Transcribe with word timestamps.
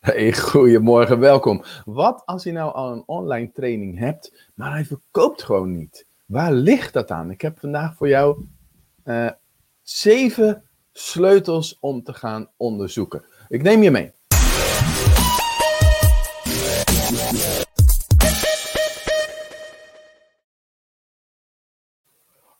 Hey, 0.00 0.32
goedemorgen, 0.32 1.18
welkom. 1.18 1.64
Wat 1.84 2.22
als 2.24 2.42
je 2.42 2.52
nou 2.52 2.74
al 2.74 2.92
een 2.92 3.02
online 3.06 3.52
training 3.52 3.98
hebt, 3.98 4.50
maar 4.54 4.72
hij 4.72 4.84
verkoopt 4.84 5.42
gewoon 5.42 5.72
niet? 5.72 6.06
Waar 6.26 6.52
ligt 6.52 6.92
dat 6.92 7.10
aan? 7.10 7.30
Ik 7.30 7.40
heb 7.40 7.58
vandaag 7.58 7.96
voor 7.96 8.08
jou 8.08 8.44
uh, 9.04 9.30
zeven 9.82 10.64
sleutels 10.92 11.78
om 11.80 12.02
te 12.02 12.12
gaan 12.12 12.50
onderzoeken. 12.56 13.24
Ik 13.48 13.62
neem 13.62 13.82
je 13.82 13.90
mee. 13.90 14.18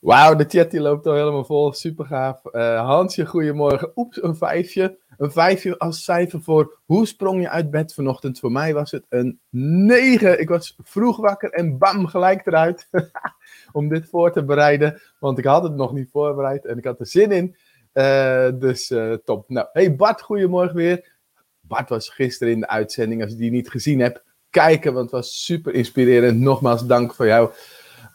Wauw, 0.01 0.35
de 0.35 0.45
chat 0.49 0.73
loopt 0.73 1.07
al 1.07 1.15
helemaal 1.15 1.45
vol. 1.45 1.73
Super 1.73 2.05
gaaf. 2.05 2.41
Uh, 2.53 2.87
Hansje, 2.87 3.27
goedemorgen. 3.27 3.93
Oeps, 3.97 4.23
een 4.23 4.37
vijfje. 4.37 4.99
Een 5.17 5.33
vijfje 5.33 5.79
als 5.79 6.05
cijfer 6.05 6.43
voor 6.43 6.79
hoe 6.85 7.07
sprong 7.07 7.41
je 7.41 7.49
uit 7.49 7.71
bed 7.71 7.95
vanochtend? 7.95 8.39
Voor 8.39 8.53
mij 8.53 8.75
was 8.75 8.91
het 8.91 9.07
een 9.09 9.41
negen. 9.87 10.41
Ik 10.41 10.49
was 10.49 10.77
vroeg 10.83 11.17
wakker 11.17 11.51
en 11.51 11.79
bam, 11.79 12.07
gelijk 12.07 12.47
eruit. 12.47 12.89
Om 13.73 13.89
dit 13.89 14.09
voor 14.09 14.33
te 14.33 14.45
bereiden. 14.45 15.01
Want 15.19 15.39
ik 15.39 15.45
had 15.45 15.63
het 15.63 15.75
nog 15.75 15.93
niet 15.93 16.11
voorbereid 16.11 16.67
en 16.67 16.79
ik 16.79 16.85
had 16.85 17.01
er 17.01 17.07
zin 17.07 17.31
in. 17.31 17.57
Uh, 17.95 18.49
dus 18.55 18.91
uh, 18.91 19.15
top. 19.25 19.49
Nou, 19.49 19.67
hey 19.73 19.97
Bart, 19.97 20.23
goedemorgen 20.23 20.77
weer. 20.77 21.13
Bart 21.61 21.89
was 21.89 22.09
gisteren 22.09 22.53
in 22.53 22.61
de 22.61 22.69
uitzending. 22.69 23.23
Als 23.23 23.31
je 23.31 23.37
die 23.37 23.51
niet 23.51 23.71
gezien 23.71 24.01
hebt, 24.01 24.23
kijken, 24.51 24.93
want 24.93 25.05
het 25.05 25.15
was 25.15 25.45
super 25.45 25.75
inspirerend. 25.75 26.39
Nogmaals, 26.39 26.87
dank 26.87 27.15
voor 27.15 27.27
jou. 27.27 27.51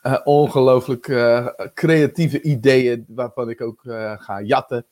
Uh, 0.06 0.18
ongelooflijk 0.24 1.06
creatieve 1.74 2.42
ideeën, 2.42 3.06
waarvan 3.08 3.50
ik 3.50 3.62
ook 3.62 3.82
ga 4.20 4.42
jatten. 4.42 4.86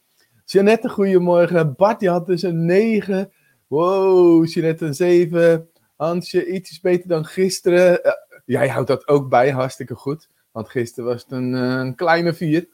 Jeannette, 0.46 0.90
goedemorgen. 0.90 1.76
Bart, 1.76 2.00
die 2.00 2.10
had 2.10 2.26
dus 2.26 2.42
een 2.42 2.66
9. 2.66 3.32
Wow, 3.68 4.48
Jeannette 4.48 4.86
een 4.86 4.94
7. 4.94 5.70
Hansje, 5.96 6.46
iets 6.46 6.80
beter 6.80 7.08
dan 7.08 7.26
gisteren. 7.26 8.00
jij 8.46 8.68
houdt 8.70 8.88
dat 8.88 9.08
ook 9.08 9.30
bij, 9.30 9.50
hartstikke 9.50 9.96
goed. 9.96 10.30
Want 10.52 10.70
gisteren 10.70 11.10
was 11.10 11.22
het 11.22 11.32
een, 11.32 11.96
kleine 11.96 12.34
4. 12.34 12.68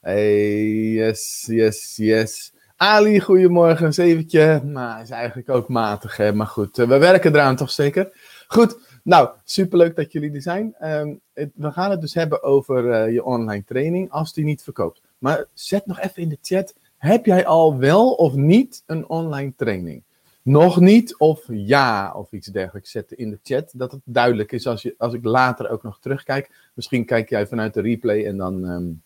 Hey, 0.00 0.64
yes, 0.92 1.44
yes, 1.46 1.96
yes. 1.96 2.54
Ali, 2.76 3.20
goedemorgen, 3.20 3.94
zeventje. 3.94 4.62
Hij 4.74 5.02
is 5.02 5.10
eigenlijk 5.10 5.48
ook 5.48 5.68
matig, 5.68 6.16
hè? 6.16 6.32
maar 6.32 6.46
goed. 6.46 6.76
we 6.76 6.98
werken 6.98 7.34
eraan 7.34 7.56
toch 7.56 7.70
zeker? 7.70 8.10
Goed, 8.46 8.78
nou, 9.06 9.28
superleuk 9.44 9.96
dat 9.96 10.12
jullie 10.12 10.32
er 10.32 10.42
zijn. 10.42 10.74
Um, 10.82 11.20
we 11.54 11.72
gaan 11.72 11.90
het 11.90 12.00
dus 12.00 12.14
hebben 12.14 12.42
over 12.42 12.84
uh, 12.84 13.12
je 13.12 13.24
online 13.24 13.64
training 13.64 14.10
als 14.10 14.32
die 14.32 14.44
niet 14.44 14.62
verkoopt. 14.62 15.00
Maar 15.18 15.44
zet 15.52 15.86
nog 15.86 16.00
even 16.00 16.22
in 16.22 16.28
de 16.28 16.38
chat, 16.42 16.74
heb 16.96 17.26
jij 17.26 17.46
al 17.46 17.76
wel 17.78 18.12
of 18.12 18.34
niet 18.34 18.82
een 18.86 19.08
online 19.08 19.52
training? 19.56 20.02
Nog 20.42 20.80
niet 20.80 21.16
of 21.16 21.44
ja 21.48 22.12
of 22.12 22.32
iets 22.32 22.46
dergelijks 22.46 22.90
zetten 22.90 23.18
in 23.18 23.30
de 23.30 23.38
chat. 23.42 23.70
Dat 23.74 23.92
het 23.92 24.00
duidelijk 24.04 24.52
is 24.52 24.66
als, 24.66 24.82
je, 24.82 24.94
als 24.98 25.14
ik 25.14 25.24
later 25.24 25.70
ook 25.70 25.82
nog 25.82 25.98
terugkijk. 26.00 26.70
Misschien 26.74 27.04
kijk 27.04 27.28
jij 27.28 27.46
vanuit 27.46 27.74
de 27.74 27.80
replay 27.80 28.26
en 28.26 28.36
dan... 28.36 28.64
Um, 28.64 29.02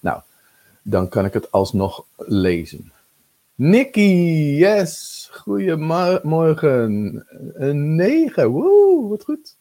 nou, 0.00 0.20
dan 0.82 1.08
kan 1.08 1.24
ik 1.24 1.32
het 1.32 1.50
alsnog 1.50 2.06
lezen. 2.16 2.92
Nicky, 3.56 4.56
yes, 4.58 5.28
goedemorgen. 5.32 7.24
Een 7.54 7.94
9, 7.94 8.48
woe, 8.48 9.08
wat 9.08 9.24
goed. 9.24 9.56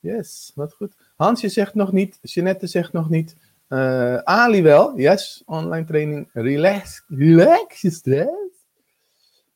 Yes, 0.00 0.52
wat 0.54 0.74
goed. 0.74 0.94
Hansje 1.16 1.48
zegt 1.48 1.74
nog 1.74 1.92
niet, 1.92 2.18
Jeanette 2.22 2.66
zegt 2.66 2.92
nog 2.92 3.10
niet. 3.10 3.36
Uh, 3.68 4.16
Ali 4.16 4.62
wel, 4.62 4.98
yes, 4.98 5.42
online 5.46 5.84
training, 5.84 6.28
relax, 6.32 7.04
relax 7.08 7.80
je 7.80 7.90
stress. 7.90 8.66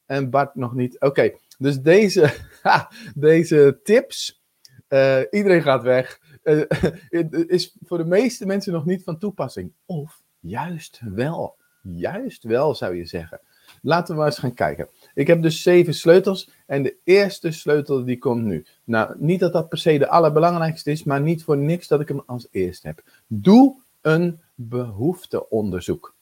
En 0.06 0.30
Bart 0.30 0.54
nog 0.54 0.74
niet. 0.74 1.00
Oké, 1.00 1.32
dus 1.58 1.80
deze, 1.80 2.34
deze 3.14 3.80
tips, 3.82 4.42
uh, 4.88 5.20
iedereen 5.30 5.62
gaat 5.62 5.82
weg. 5.82 6.20
Is 7.46 7.76
voor 7.84 7.98
de 7.98 8.04
meeste 8.04 8.46
mensen 8.46 8.72
nog 8.72 8.84
niet 8.84 9.02
van 9.02 9.18
toepassing. 9.18 9.72
Of 9.86 10.22
juist 10.40 11.00
wel. 11.04 11.56
Juist 11.94 12.44
wel, 12.44 12.74
zou 12.74 12.96
je 12.96 13.06
zeggen. 13.06 13.40
Laten 13.82 14.12
we 14.12 14.18
maar 14.18 14.28
eens 14.28 14.38
gaan 14.38 14.54
kijken. 14.54 14.88
Ik 15.14 15.26
heb 15.26 15.42
dus 15.42 15.62
zeven 15.62 15.94
sleutels 15.94 16.50
en 16.66 16.82
de 16.82 16.96
eerste 17.04 17.50
sleutel 17.50 18.04
die 18.04 18.18
komt 18.18 18.44
nu. 18.44 18.66
Nou, 18.84 19.14
niet 19.18 19.40
dat 19.40 19.52
dat 19.52 19.68
per 19.68 19.78
se 19.78 19.98
de 19.98 20.08
allerbelangrijkste 20.08 20.90
is, 20.90 21.04
maar 21.04 21.20
niet 21.20 21.44
voor 21.44 21.56
niks 21.56 21.88
dat 21.88 22.00
ik 22.00 22.08
hem 22.08 22.22
als 22.26 22.48
eerste 22.50 22.86
heb. 22.86 23.02
Doe 23.26 23.76
een 24.00 24.40
behoefteonderzoek. 24.54 26.14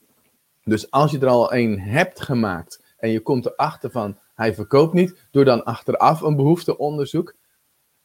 Dus 0.65 0.91
als 0.91 1.11
je 1.11 1.19
er 1.19 1.29
al 1.29 1.55
een 1.55 1.81
hebt 1.81 2.21
gemaakt 2.21 2.83
en 2.97 3.11
je 3.11 3.21
komt 3.21 3.47
erachter 3.47 3.91
van 3.91 4.19
hij 4.35 4.55
verkoopt 4.55 4.95
niet, 4.95 5.17
doe 5.31 5.45
dan 5.45 5.65
achteraf 5.65 6.21
een 6.21 6.37
behoefteonderzoek. 6.37 7.35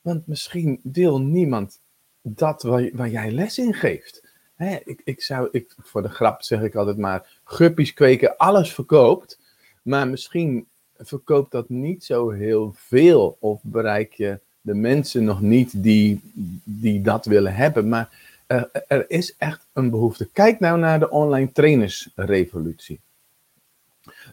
Want 0.01 0.27
misschien 0.27 0.79
wil 0.83 1.21
niemand 1.21 1.81
dat 2.21 2.63
waar, 2.63 2.89
waar 2.93 3.09
jij 3.09 3.31
les 3.31 3.57
in 3.57 3.73
geeft. 3.73 4.28
Ik, 4.67 5.01
ik 5.03 5.21
zou, 5.21 5.47
ik, 5.51 5.75
voor 5.81 6.01
de 6.01 6.09
grap 6.09 6.41
zeg 6.41 6.61
ik 6.61 6.75
altijd 6.75 6.97
maar, 6.97 7.39
guppies 7.43 7.93
kweken, 7.93 8.37
alles 8.37 8.73
verkoopt. 8.73 9.39
Maar 9.81 10.07
misschien 10.07 10.67
verkoopt 10.97 11.51
dat 11.51 11.69
niet 11.69 12.03
zo 12.03 12.29
heel 12.29 12.73
veel. 12.75 13.37
Of 13.39 13.59
bereik 13.63 14.13
je 14.13 14.39
de 14.61 14.73
mensen 14.73 15.23
nog 15.23 15.41
niet 15.41 15.83
die, 15.83 16.21
die 16.63 17.01
dat 17.01 17.25
willen 17.25 17.55
hebben. 17.55 17.89
Maar 17.89 18.09
er, 18.47 18.69
er 18.87 19.09
is 19.09 19.35
echt 19.37 19.65
een 19.73 19.89
behoefte. 19.89 20.29
Kijk 20.31 20.59
nou 20.59 20.79
naar 20.79 20.99
de 20.99 21.09
online 21.09 21.51
trainersrevolutie. 21.51 22.99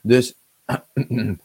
Dus 0.03 0.35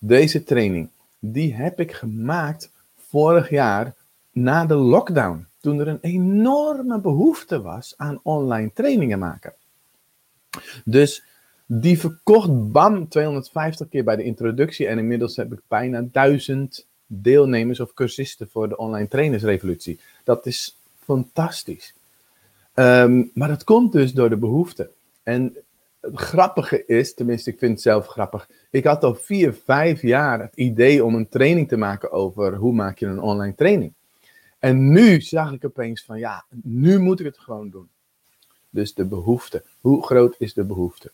deze 0.00 0.44
training, 0.44 0.88
die 1.18 1.54
heb 1.54 1.80
ik 1.80 1.92
gemaakt 1.92 2.72
vorig 3.08 3.50
jaar 3.50 3.94
na 4.32 4.66
de 4.66 4.74
lockdown, 4.74 5.47
toen 5.60 5.80
er 5.80 5.88
een 5.88 6.00
enorme 6.00 7.00
behoefte 7.00 7.62
was 7.62 7.94
aan 7.96 8.20
online 8.22 8.70
trainingen 8.74 9.18
maken. 9.18 9.54
Dus 10.84 11.24
die 11.66 11.98
verkocht 11.98 12.72
bam 12.72 13.08
250 13.08 13.88
keer 13.88 14.04
bij 14.04 14.16
de 14.16 14.22
introductie 14.22 14.86
en 14.86 14.98
inmiddels 14.98 15.36
heb 15.36 15.52
ik 15.52 15.60
bijna 15.68 16.04
1000 16.12 16.86
deelnemers 17.06 17.80
of 17.80 17.94
cursisten 17.94 18.48
voor 18.50 18.68
de 18.68 18.76
online 18.76 19.08
trainersrevolutie. 19.08 20.00
Dat 20.24 20.46
is 20.46 20.78
fantastisch. 20.98 21.94
Um, 22.74 23.30
maar 23.34 23.48
dat 23.48 23.64
komt 23.64 23.92
dus 23.92 24.12
door 24.12 24.28
de 24.28 24.36
behoefte. 24.36 24.90
En 25.22 25.56
het 26.00 26.18
grappige 26.18 26.84
is, 26.86 27.14
tenminste 27.14 27.50
ik 27.50 27.58
vind 27.58 27.72
het 27.72 27.80
zelf 27.80 28.06
grappig, 28.06 28.48
ik 28.70 28.84
had 28.84 29.04
al 29.04 29.14
vier, 29.14 29.54
vijf 29.64 30.02
jaar 30.02 30.40
het 30.40 30.54
idee 30.54 31.04
om 31.04 31.14
een 31.14 31.28
training 31.28 31.68
te 31.68 31.76
maken 31.76 32.12
over 32.12 32.54
hoe 32.54 32.72
maak 32.72 32.98
je 32.98 33.06
een 33.06 33.20
online 33.20 33.54
training. 33.54 33.92
En 34.58 34.90
nu 34.90 35.20
zag 35.20 35.52
ik 35.52 35.64
opeens 35.64 36.04
van 36.04 36.18
ja, 36.18 36.44
nu 36.62 36.98
moet 36.98 37.20
ik 37.20 37.26
het 37.26 37.38
gewoon 37.38 37.70
doen. 37.70 37.88
Dus 38.70 38.94
de 38.94 39.04
behoefte. 39.04 39.64
Hoe 39.80 40.06
groot 40.06 40.34
is 40.38 40.54
de 40.54 40.64
behoefte? 40.64 41.12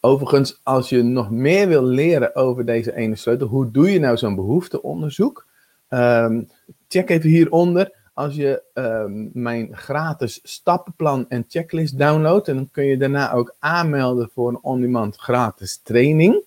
Overigens, 0.00 0.60
als 0.62 0.88
je 0.88 1.02
nog 1.02 1.30
meer 1.30 1.68
wil 1.68 1.84
leren 1.84 2.34
over 2.34 2.64
deze 2.64 2.94
ene 2.94 3.16
sleutel, 3.16 3.46
hoe 3.46 3.70
doe 3.70 3.90
je 3.90 3.98
nou 3.98 4.16
zo'n 4.16 4.34
behoefteonderzoek? 4.34 5.46
Um, 5.88 6.48
check 6.88 7.10
even 7.10 7.30
hieronder. 7.30 8.00
Als 8.14 8.34
je 8.34 8.62
um, 8.74 9.30
mijn 9.32 9.76
gratis 9.76 10.40
stappenplan 10.42 11.28
en 11.28 11.44
checklist 11.48 11.98
downloadt, 11.98 12.48
en 12.48 12.54
dan 12.54 12.70
kun 12.70 12.84
je 12.84 12.96
daarna 12.96 13.32
ook 13.32 13.54
aanmelden 13.58 14.30
voor 14.34 14.48
een 14.48 14.62
on-demand 14.62 15.16
gratis 15.16 15.80
training. 15.82 16.44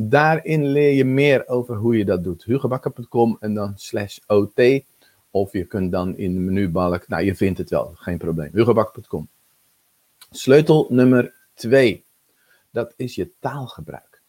Daarin 0.00 0.66
leer 0.66 0.92
je 0.92 1.04
meer 1.04 1.48
over 1.48 1.76
hoe 1.76 1.96
je 1.96 2.04
dat 2.04 2.24
doet. 2.24 2.44
hugebakker.com 2.44 3.36
en 3.40 3.54
dan 3.54 3.72
slash 3.76 4.18
OT. 4.26 4.82
Of 5.30 5.52
je 5.52 5.64
kunt 5.64 5.92
dan 5.92 6.16
in 6.16 6.34
de 6.34 6.40
menubalk, 6.40 7.08
nou 7.08 7.24
je 7.24 7.34
vindt 7.34 7.58
het 7.58 7.70
wel, 7.70 7.92
geen 7.94 8.18
probleem. 8.18 8.50
hugebakker.com. 8.52 9.28
Sleutel 10.30 10.86
nummer 10.88 11.34
2. 11.54 12.04
Dat 12.70 12.92
is 12.96 13.14
je 13.14 13.30
taalgebruik. 13.40 14.22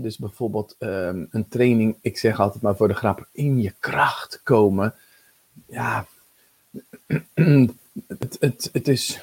Dus 0.00 0.18
bijvoorbeeld 0.18 0.76
um, 0.78 1.28
een 1.30 1.48
training, 1.48 1.98
ik 2.00 2.18
zeg 2.18 2.40
altijd 2.40 2.62
maar 2.62 2.76
voor 2.76 2.88
de 2.88 2.94
grap, 2.94 3.28
in 3.32 3.60
je 3.60 3.74
kracht 3.78 4.40
komen. 4.42 4.94
Ja, 5.66 6.06
het, 8.06 8.36
het, 8.40 8.68
het 8.72 8.88
is 8.88 9.20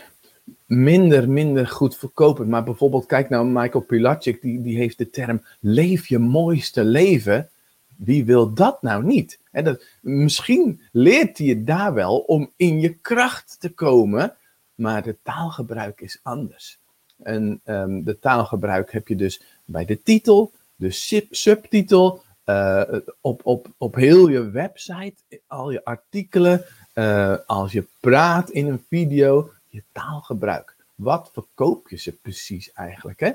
minder, 0.65 1.29
minder 1.29 1.67
goed 1.67 1.97
verkopen. 1.97 2.49
Maar 2.49 2.63
bijvoorbeeld, 2.63 3.05
kijk 3.05 3.29
naar 3.29 3.45
Michael 3.45 3.83
Pilacic, 3.83 4.41
die, 4.41 4.61
die 4.61 4.77
heeft 4.77 4.97
de 4.97 5.09
term 5.09 5.41
leef 5.59 6.07
je 6.07 6.19
mooiste 6.19 6.83
leven. 6.83 7.49
Wie 7.95 8.25
wil 8.25 8.53
dat 8.53 8.81
nou 8.81 9.05
niet? 9.05 9.39
dat, 9.51 9.83
misschien 10.01 10.81
leert 10.91 11.37
hij 11.37 11.47
je 11.47 11.63
daar 11.63 11.93
wel 11.93 12.17
om 12.19 12.51
in 12.55 12.79
je 12.79 12.93
kracht 12.93 13.55
te 13.59 13.69
komen, 13.69 14.35
maar 14.75 15.03
de 15.03 15.17
taalgebruik 15.23 16.01
is 16.01 16.19
anders. 16.23 16.79
En 17.23 17.61
um, 17.65 18.03
de 18.03 18.19
taalgebruik 18.19 18.91
heb 18.91 19.07
je 19.07 19.15
dus 19.15 19.41
bij 19.65 19.85
de 19.85 20.01
titel, 20.03 20.51
de 20.75 20.91
subtitel, 21.29 22.23
uh, 22.45 22.81
op, 23.21 23.41
op, 23.43 23.67
op 23.77 23.95
heel 23.95 24.27
je 24.27 24.49
website, 24.49 25.15
al 25.47 25.71
je 25.71 25.85
artikelen, 25.85 26.65
uh, 26.93 27.35
als 27.45 27.71
je 27.71 27.85
praat 27.99 28.49
in 28.49 28.67
een 28.67 28.83
video, 28.89 29.51
je 29.73 29.83
taalgebruik. 29.91 30.75
Wat 30.95 31.29
verkoop 31.33 31.89
je 31.89 31.97
ze 31.97 32.11
precies 32.11 32.71
eigenlijk, 32.71 33.19
hè? 33.19 33.31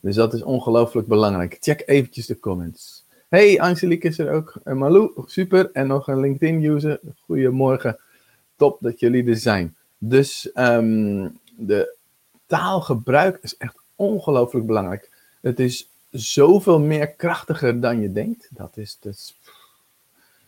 Dus 0.00 0.14
dat 0.14 0.34
is 0.34 0.42
ongelooflijk 0.42 1.06
belangrijk. 1.06 1.56
Check 1.60 1.82
eventjes 1.86 2.26
de 2.26 2.38
comments. 2.38 3.04
Hey, 3.28 3.60
Angelique 3.60 4.08
is 4.08 4.18
er 4.18 4.32
ook. 4.32 4.54
En 4.64 4.78
Malou, 4.78 5.12
super. 5.26 5.70
En 5.72 5.86
nog 5.86 6.08
een 6.08 6.20
LinkedIn-user. 6.20 7.00
Goedemorgen. 7.24 7.98
Top 8.56 8.78
dat 8.80 9.00
jullie 9.00 9.28
er 9.28 9.36
zijn. 9.36 9.76
Dus 9.98 10.50
um, 10.54 11.38
de 11.56 11.96
taalgebruik 12.46 13.38
is 13.42 13.56
echt 13.56 13.78
ongelooflijk 13.94 14.66
belangrijk. 14.66 15.10
Het 15.40 15.60
is 15.60 15.88
zoveel 16.10 16.80
meer 16.80 17.08
krachtiger 17.08 17.80
dan 17.80 18.00
je 18.00 18.12
denkt. 18.12 18.48
Dat 18.50 18.76
is 18.76 18.96
dus 19.00 19.38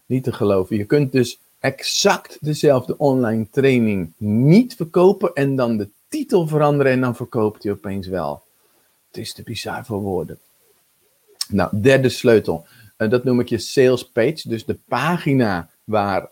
niet 0.07 0.25
te 0.25 0.33
geloven. 0.33 0.77
Je 0.77 0.85
kunt 0.85 1.13
dus 1.13 1.41
exact 1.59 2.39
dezelfde 2.41 2.99
online 2.99 3.47
training 3.51 4.13
niet 4.17 4.75
verkopen 4.75 5.33
en 5.33 5.57
dan 5.57 5.77
de 5.77 5.89
titel 6.09 6.47
veranderen 6.47 6.93
en 6.93 7.01
dan 7.01 7.17
verkoopt 7.17 7.63
hij 7.63 7.73
opeens 7.73 8.07
wel. 8.07 8.43
Het 9.07 9.17
is 9.17 9.33
te 9.33 9.43
bizar 9.43 9.85
voor 9.85 10.01
woorden. 10.01 10.39
Nou, 11.49 11.81
derde 11.81 12.09
sleutel. 12.09 12.67
Uh, 12.99 13.11
dat 13.11 13.25
noem 13.25 13.41
ik 13.41 13.49
je 13.49 13.59
sales 13.59 14.09
page. 14.09 14.49
Dus 14.49 14.65
de 14.65 14.79
pagina 14.89 15.71
waar 15.85 16.29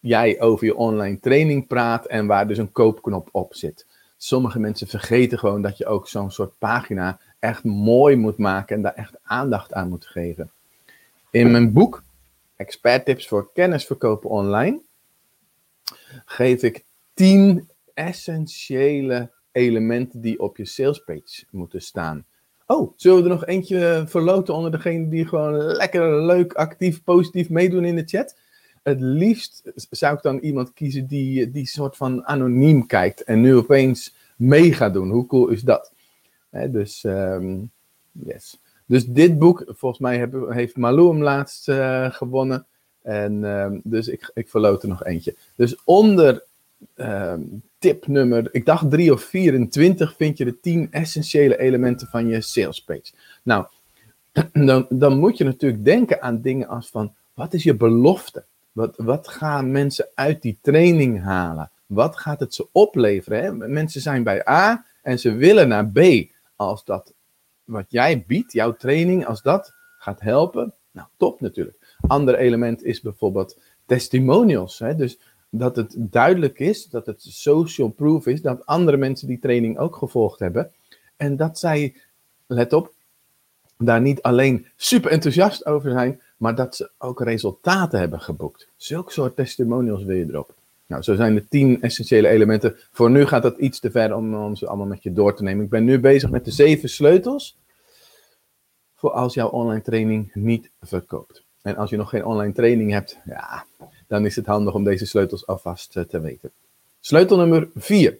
jij 0.00 0.40
over 0.40 0.66
je 0.66 0.76
online 0.76 1.20
training 1.20 1.66
praat 1.66 2.06
en 2.06 2.26
waar 2.26 2.48
dus 2.48 2.58
een 2.58 2.72
koopknop 2.72 3.28
op 3.32 3.54
zit. 3.54 3.86
Sommige 4.16 4.58
mensen 4.58 4.86
vergeten 4.86 5.38
gewoon 5.38 5.62
dat 5.62 5.78
je 5.78 5.86
ook 5.86 6.08
zo'n 6.08 6.30
soort 6.30 6.58
pagina 6.58 7.18
echt 7.38 7.64
mooi 7.64 8.16
moet 8.16 8.38
maken 8.38 8.76
en 8.76 8.82
daar 8.82 8.94
echt 8.94 9.14
aandacht 9.22 9.72
aan 9.72 9.88
moet 9.88 10.06
geven. 10.06 10.50
In 11.30 11.50
mijn 11.50 11.72
boek 11.72 12.02
Expert 12.58 13.04
Tips 13.04 13.28
voor 13.28 13.52
Kennis 13.52 13.86
Verkopen 13.86 14.30
Online 14.30 14.80
geef 16.24 16.62
ik 16.62 16.84
10 17.14 17.68
essentiële 17.94 19.30
elementen 19.52 20.20
die 20.20 20.40
op 20.40 20.56
je 20.56 20.64
salespage 20.64 21.44
moeten 21.50 21.82
staan. 21.82 22.24
Oh, 22.66 22.92
zullen 22.96 23.18
we 23.18 23.22
er 23.22 23.34
nog 23.34 23.46
eentje 23.46 24.04
verloten 24.06 24.54
onder 24.54 24.70
degene 24.70 25.08
die 25.08 25.26
gewoon 25.26 25.54
lekker, 25.54 26.22
leuk, 26.24 26.52
actief, 26.52 27.02
positief 27.04 27.48
meedoen 27.48 27.84
in 27.84 27.96
de 27.96 28.06
chat? 28.06 28.36
Het 28.82 29.00
liefst 29.00 29.62
zou 29.74 30.16
ik 30.16 30.22
dan 30.22 30.38
iemand 30.38 30.72
kiezen 30.72 31.06
die, 31.06 31.50
die 31.50 31.66
soort 31.66 31.96
van 31.96 32.26
anoniem 32.26 32.86
kijkt 32.86 33.22
en 33.22 33.40
nu 33.40 33.56
opeens 33.56 34.14
mee 34.36 34.72
gaat 34.72 34.92
doen. 34.92 35.10
Hoe 35.10 35.26
cool 35.26 35.48
is 35.48 35.62
dat? 35.62 35.92
dus, 36.70 37.04
um, 37.04 37.70
yes. 38.12 38.60
Dus 38.88 39.06
dit 39.06 39.38
boek, 39.38 39.64
volgens 39.66 40.00
mij 40.00 40.28
heeft 40.48 40.76
Malou 40.76 41.08
hem 41.08 41.22
laatst 41.22 41.68
uh, 41.68 42.10
gewonnen. 42.10 42.66
En 43.02 43.44
um, 43.44 43.80
dus 43.84 44.08
ik, 44.08 44.30
ik 44.34 44.48
verloot 44.48 44.82
er 44.82 44.88
nog 44.88 45.04
eentje. 45.04 45.34
Dus 45.56 45.84
onder 45.84 46.44
um, 46.96 47.62
tip 47.78 48.06
nummer, 48.06 48.48
ik 48.52 48.64
dacht 48.64 48.90
3 48.90 49.12
of 49.12 49.22
24, 49.22 50.16
vind 50.16 50.38
je 50.38 50.44
de 50.44 50.60
10 50.60 50.88
essentiële 50.90 51.58
elementen 51.58 52.06
van 52.06 52.26
je 52.26 52.40
sales 52.40 52.84
page. 52.84 53.12
Nou, 53.42 53.66
dan, 54.52 54.86
dan 54.88 55.18
moet 55.18 55.36
je 55.36 55.44
natuurlijk 55.44 55.84
denken 55.84 56.22
aan 56.22 56.40
dingen 56.40 56.68
als 56.68 56.88
van, 56.88 57.14
wat 57.34 57.54
is 57.54 57.62
je 57.62 57.74
belofte? 57.74 58.44
Wat, 58.72 58.94
wat 58.96 59.28
gaan 59.28 59.70
mensen 59.70 60.08
uit 60.14 60.42
die 60.42 60.58
training 60.60 61.22
halen? 61.22 61.70
Wat 61.86 62.18
gaat 62.18 62.40
het 62.40 62.54
ze 62.54 62.68
opleveren? 62.72 63.72
Mensen 63.72 64.00
zijn 64.00 64.22
bij 64.22 64.48
A 64.48 64.84
en 65.02 65.18
ze 65.18 65.34
willen 65.34 65.68
naar 65.68 65.86
B. 65.86 66.00
Als 66.56 66.84
dat 66.84 67.12
wat 67.68 67.84
jij 67.88 68.24
biedt, 68.26 68.52
jouw 68.52 68.76
training, 68.76 69.26
als 69.26 69.42
dat 69.42 69.72
gaat 69.98 70.20
helpen, 70.20 70.74
nou 70.90 71.08
top 71.16 71.40
natuurlijk. 71.40 71.96
Ander 72.06 72.34
element 72.34 72.84
is 72.84 73.00
bijvoorbeeld 73.00 73.58
testimonials. 73.86 74.78
Hè? 74.78 74.94
Dus 74.94 75.18
dat 75.50 75.76
het 75.76 75.94
duidelijk 75.98 76.58
is, 76.58 76.86
dat 76.86 77.06
het 77.06 77.22
social 77.22 77.88
proof 77.88 78.26
is, 78.26 78.42
dat 78.42 78.66
andere 78.66 78.96
mensen 78.96 79.28
die 79.28 79.38
training 79.38 79.78
ook 79.78 79.96
gevolgd 79.96 80.38
hebben. 80.38 80.72
En 81.16 81.36
dat 81.36 81.58
zij, 81.58 81.94
let 82.46 82.72
op, 82.72 82.92
daar 83.76 84.00
niet 84.00 84.22
alleen 84.22 84.66
super 84.76 85.10
enthousiast 85.10 85.66
over 85.66 85.90
zijn, 85.90 86.20
maar 86.36 86.54
dat 86.54 86.76
ze 86.76 86.90
ook 86.98 87.20
resultaten 87.22 87.98
hebben 87.98 88.20
geboekt. 88.20 88.68
Zulke 88.76 89.12
soort 89.12 89.36
testimonials 89.36 90.04
wil 90.04 90.16
je 90.16 90.26
erop. 90.28 90.54
Nou, 90.88 91.02
zo 91.02 91.14
zijn 91.14 91.34
de 91.34 91.48
tien 91.48 91.82
essentiële 91.82 92.28
elementen. 92.28 92.76
Voor 92.92 93.10
nu 93.10 93.26
gaat 93.26 93.42
dat 93.42 93.58
iets 93.58 93.80
te 93.80 93.90
ver 93.90 94.14
om, 94.14 94.56
ze 94.56 94.66
allemaal 94.66 94.86
met 94.86 95.02
je 95.02 95.12
door 95.12 95.36
te 95.36 95.42
nemen. 95.42 95.64
Ik 95.64 95.70
ben 95.70 95.84
nu 95.84 96.00
bezig 96.00 96.30
met 96.30 96.44
de 96.44 96.50
zeven 96.50 96.88
sleutels 96.88 97.56
voor 98.94 99.10
als 99.10 99.34
jouw 99.34 99.48
online 99.48 99.82
training 99.82 100.30
niet 100.34 100.70
verkoopt. 100.80 101.44
En 101.62 101.76
als 101.76 101.90
je 101.90 101.96
nog 101.96 102.08
geen 102.08 102.24
online 102.24 102.52
training 102.52 102.90
hebt, 102.90 103.18
ja, 103.24 103.64
dan 104.06 104.26
is 104.26 104.36
het 104.36 104.46
handig 104.46 104.74
om 104.74 104.84
deze 104.84 105.06
sleutels 105.06 105.46
alvast 105.46 105.96
eh, 105.96 106.04
te 106.04 106.20
weten. 106.20 106.50
Sleutel 107.00 107.36
nummer 107.36 107.68
vier. 107.74 108.18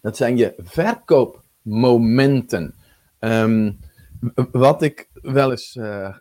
Dat 0.00 0.16
zijn 0.16 0.36
je 0.36 0.54
verkoopmomenten. 0.58 2.74
Um, 3.20 3.78
wat 4.52 4.82
ik 4.82 5.08
wel 5.12 5.50
eens 5.50 5.76
uh, 5.76 6.16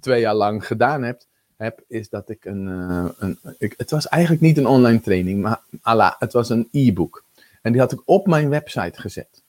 twee 0.00 0.20
jaar 0.20 0.34
lang 0.34 0.66
gedaan 0.66 1.02
heb, 1.02 1.22
heb 1.58 1.84
is 1.88 2.08
dat 2.08 2.28
ik 2.28 2.44
een. 2.44 2.66
Uh, 2.66 3.08
een 3.18 3.38
ik, 3.58 3.74
het 3.76 3.90
was 3.90 4.08
eigenlijk 4.08 4.42
niet 4.42 4.56
een 4.56 4.66
online 4.66 5.00
training, 5.00 5.42
maar 5.42 5.60
ala, 5.82 6.16
het 6.18 6.32
was 6.32 6.48
een 6.48 6.68
e-book. 6.72 7.24
En 7.62 7.72
die 7.72 7.80
had 7.80 7.92
ik 7.92 8.02
op 8.04 8.26
mijn 8.26 8.48
website 8.48 9.00
gezet. 9.00 9.42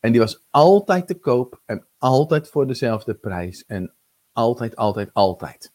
En 0.00 0.12
die 0.12 0.20
was 0.20 0.42
altijd 0.50 1.06
te 1.06 1.14
koop 1.14 1.60
en 1.64 1.86
altijd 1.98 2.48
voor 2.48 2.66
dezelfde 2.66 3.14
prijs. 3.14 3.64
En 3.66 3.92
altijd, 4.32 4.76
altijd, 4.76 5.10
altijd. 5.12 5.72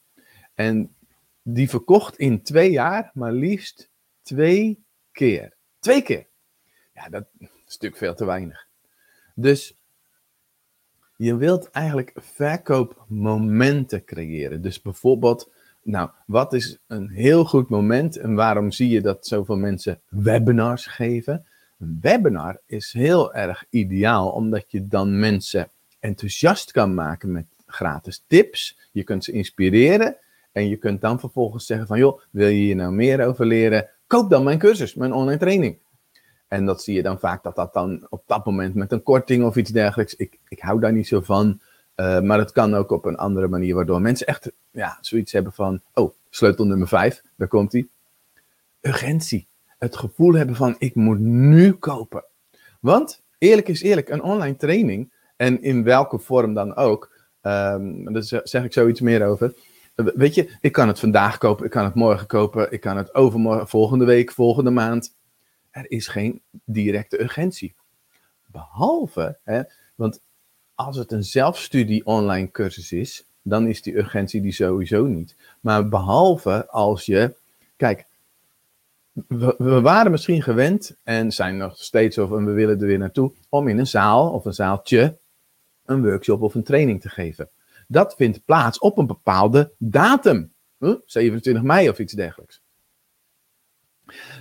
En 0.53 0.95
die 1.41 1.69
verkocht 1.69 2.17
in 2.17 2.41
twee 2.41 2.71
jaar 2.71 3.11
maar 3.13 3.31
liefst 3.31 3.89
twee 4.21 4.83
keer. 5.11 5.53
Twee 5.79 6.01
keer. 6.01 6.27
Ja, 6.93 7.09
dat 7.09 7.25
is 7.39 7.47
natuurlijk 7.65 7.97
veel 7.97 8.15
te 8.15 8.25
weinig. 8.25 8.67
Dus 9.35 9.75
je 11.15 11.35
wilt 11.35 11.71
eigenlijk 11.71 12.13
verkoopmomenten 12.15 14.03
creëren. 14.03 14.61
Dus 14.61 14.81
bijvoorbeeld, 14.81 15.51
nou, 15.83 16.09
wat 16.25 16.53
is 16.53 16.77
een 16.87 17.09
heel 17.09 17.45
goed 17.45 17.69
moment 17.69 18.17
en 18.17 18.35
waarom 18.35 18.71
zie 18.71 18.89
je 18.89 19.01
dat 19.01 19.27
zoveel 19.27 19.57
mensen 19.57 19.99
webinars 20.09 20.85
geven? 20.85 21.45
Een 21.79 21.97
webinar 22.01 22.59
is 22.65 22.93
heel 22.93 23.33
erg 23.33 23.65
ideaal, 23.69 24.29
omdat 24.29 24.71
je 24.71 24.87
dan 24.87 25.19
mensen 25.19 25.69
enthousiast 25.99 26.71
kan 26.71 26.93
maken 26.93 27.31
met 27.31 27.45
gratis 27.65 28.23
tips. 28.27 28.89
Je 28.91 29.03
kunt 29.03 29.23
ze 29.23 29.31
inspireren 29.31 30.17
en 30.51 30.69
je 30.69 30.75
kunt 30.75 31.01
dan 31.01 31.19
vervolgens 31.19 31.65
zeggen 31.65 31.87
van, 31.87 31.97
joh, 31.97 32.21
wil 32.31 32.47
je 32.47 32.59
hier 32.59 32.75
nou 32.75 32.93
meer 32.93 33.25
over 33.25 33.45
leren? 33.45 33.89
Koop 34.07 34.29
dan 34.29 34.43
mijn 34.43 34.57
cursus, 34.57 34.93
mijn 34.93 35.13
online 35.13 35.39
training. 35.39 35.77
En 36.47 36.65
dat 36.65 36.83
zie 36.83 36.95
je 36.95 37.03
dan 37.03 37.19
vaak 37.19 37.43
dat 37.43 37.55
dat 37.55 37.73
dan 37.73 38.05
op 38.09 38.23
dat 38.25 38.45
moment 38.45 38.75
met 38.75 38.91
een 38.91 39.03
korting 39.03 39.43
of 39.43 39.55
iets 39.55 39.71
dergelijks. 39.71 40.15
Ik, 40.15 40.39
ik 40.47 40.59
hou 40.59 40.79
daar 40.79 40.93
niet 40.93 41.07
zo 41.07 41.21
van. 41.21 41.59
Uh, 41.95 42.19
maar 42.21 42.39
het 42.39 42.51
kan 42.51 42.73
ook 42.73 42.91
op 42.91 43.05
een 43.05 43.17
andere 43.17 43.47
manier, 43.47 43.75
waardoor 43.75 44.01
mensen 44.01 44.27
echt 44.27 44.51
ja, 44.71 44.97
zoiets 45.01 45.31
hebben 45.31 45.53
van: 45.53 45.81
oh, 45.93 46.13
sleutel 46.29 46.65
nummer 46.65 46.87
5, 46.87 47.21
daar 47.35 47.47
komt 47.47 47.71
hij. 47.71 47.87
Urgentie. 48.81 49.47
Het 49.77 49.97
gevoel 49.97 50.33
hebben 50.33 50.55
van: 50.55 50.75
ik 50.77 50.95
moet 50.95 51.19
nu 51.19 51.73
kopen. 51.73 52.23
Want 52.79 53.23
eerlijk 53.37 53.67
is 53.67 53.81
eerlijk, 53.81 54.09
een 54.09 54.23
online 54.23 54.55
training, 54.55 55.11
en 55.35 55.61
in 55.61 55.83
welke 55.83 56.19
vorm 56.19 56.53
dan 56.53 56.75
ook, 56.75 57.11
um, 57.41 58.13
daar 58.13 58.23
zeg 58.43 58.63
ik 58.63 58.73
zoiets 58.73 59.01
meer 59.01 59.25
over. 59.25 59.53
Weet 59.95 60.35
je, 60.35 60.57
ik 60.61 60.71
kan 60.71 60.87
het 60.87 60.99
vandaag 60.99 61.37
kopen, 61.37 61.65
ik 61.65 61.71
kan 61.71 61.83
het 61.83 61.95
morgen 61.95 62.27
kopen, 62.27 62.71
ik 62.71 62.81
kan 62.81 62.97
het 62.97 63.15
overmorgen, 63.15 63.67
volgende 63.67 64.05
week, 64.05 64.31
volgende 64.31 64.69
maand 64.69 65.14
er 65.75 65.91
is 65.91 66.07
geen 66.07 66.41
directe 66.63 67.21
urgentie. 67.21 67.75
Behalve, 68.45 69.37
hè, 69.43 69.61
want 69.95 70.21
als 70.75 70.97
het 70.97 71.11
een 71.11 71.23
zelfstudie 71.23 72.05
online 72.05 72.51
cursus 72.51 72.91
is, 72.91 73.25
dan 73.41 73.67
is 73.67 73.81
die 73.81 73.97
urgentie 73.97 74.41
die 74.41 74.51
sowieso 74.51 75.05
niet. 75.05 75.35
Maar 75.59 75.89
behalve 75.89 76.69
als 76.69 77.05
je, 77.05 77.35
kijk, 77.75 78.05
we, 79.27 79.81
waren 79.81 80.11
misschien 80.11 80.41
gewend 80.41 80.95
en 81.03 81.31
zijn 81.31 81.57
nog 81.57 81.77
steeds 81.77 82.17
of 82.17 82.29
we 82.29 82.51
willen 82.51 82.79
er 82.79 82.87
weer 82.87 82.97
naartoe 82.97 83.31
om 83.49 83.67
in 83.67 83.77
een 83.77 83.87
zaal 83.87 84.31
of 84.31 84.45
een 84.45 84.53
zaaltje 84.53 85.17
een 85.85 86.03
workshop 86.03 86.41
of 86.41 86.55
een 86.55 86.63
training 86.63 87.01
te 87.01 87.09
geven. 87.09 87.49
Dat 87.87 88.15
vindt 88.15 88.45
plaats 88.45 88.79
op 88.79 88.97
een 88.97 89.07
bepaalde 89.07 89.71
datum, 89.77 90.53
27 91.05 91.63
mei 91.63 91.89
of 91.89 91.99
iets 91.99 92.13
dergelijks. 92.13 92.61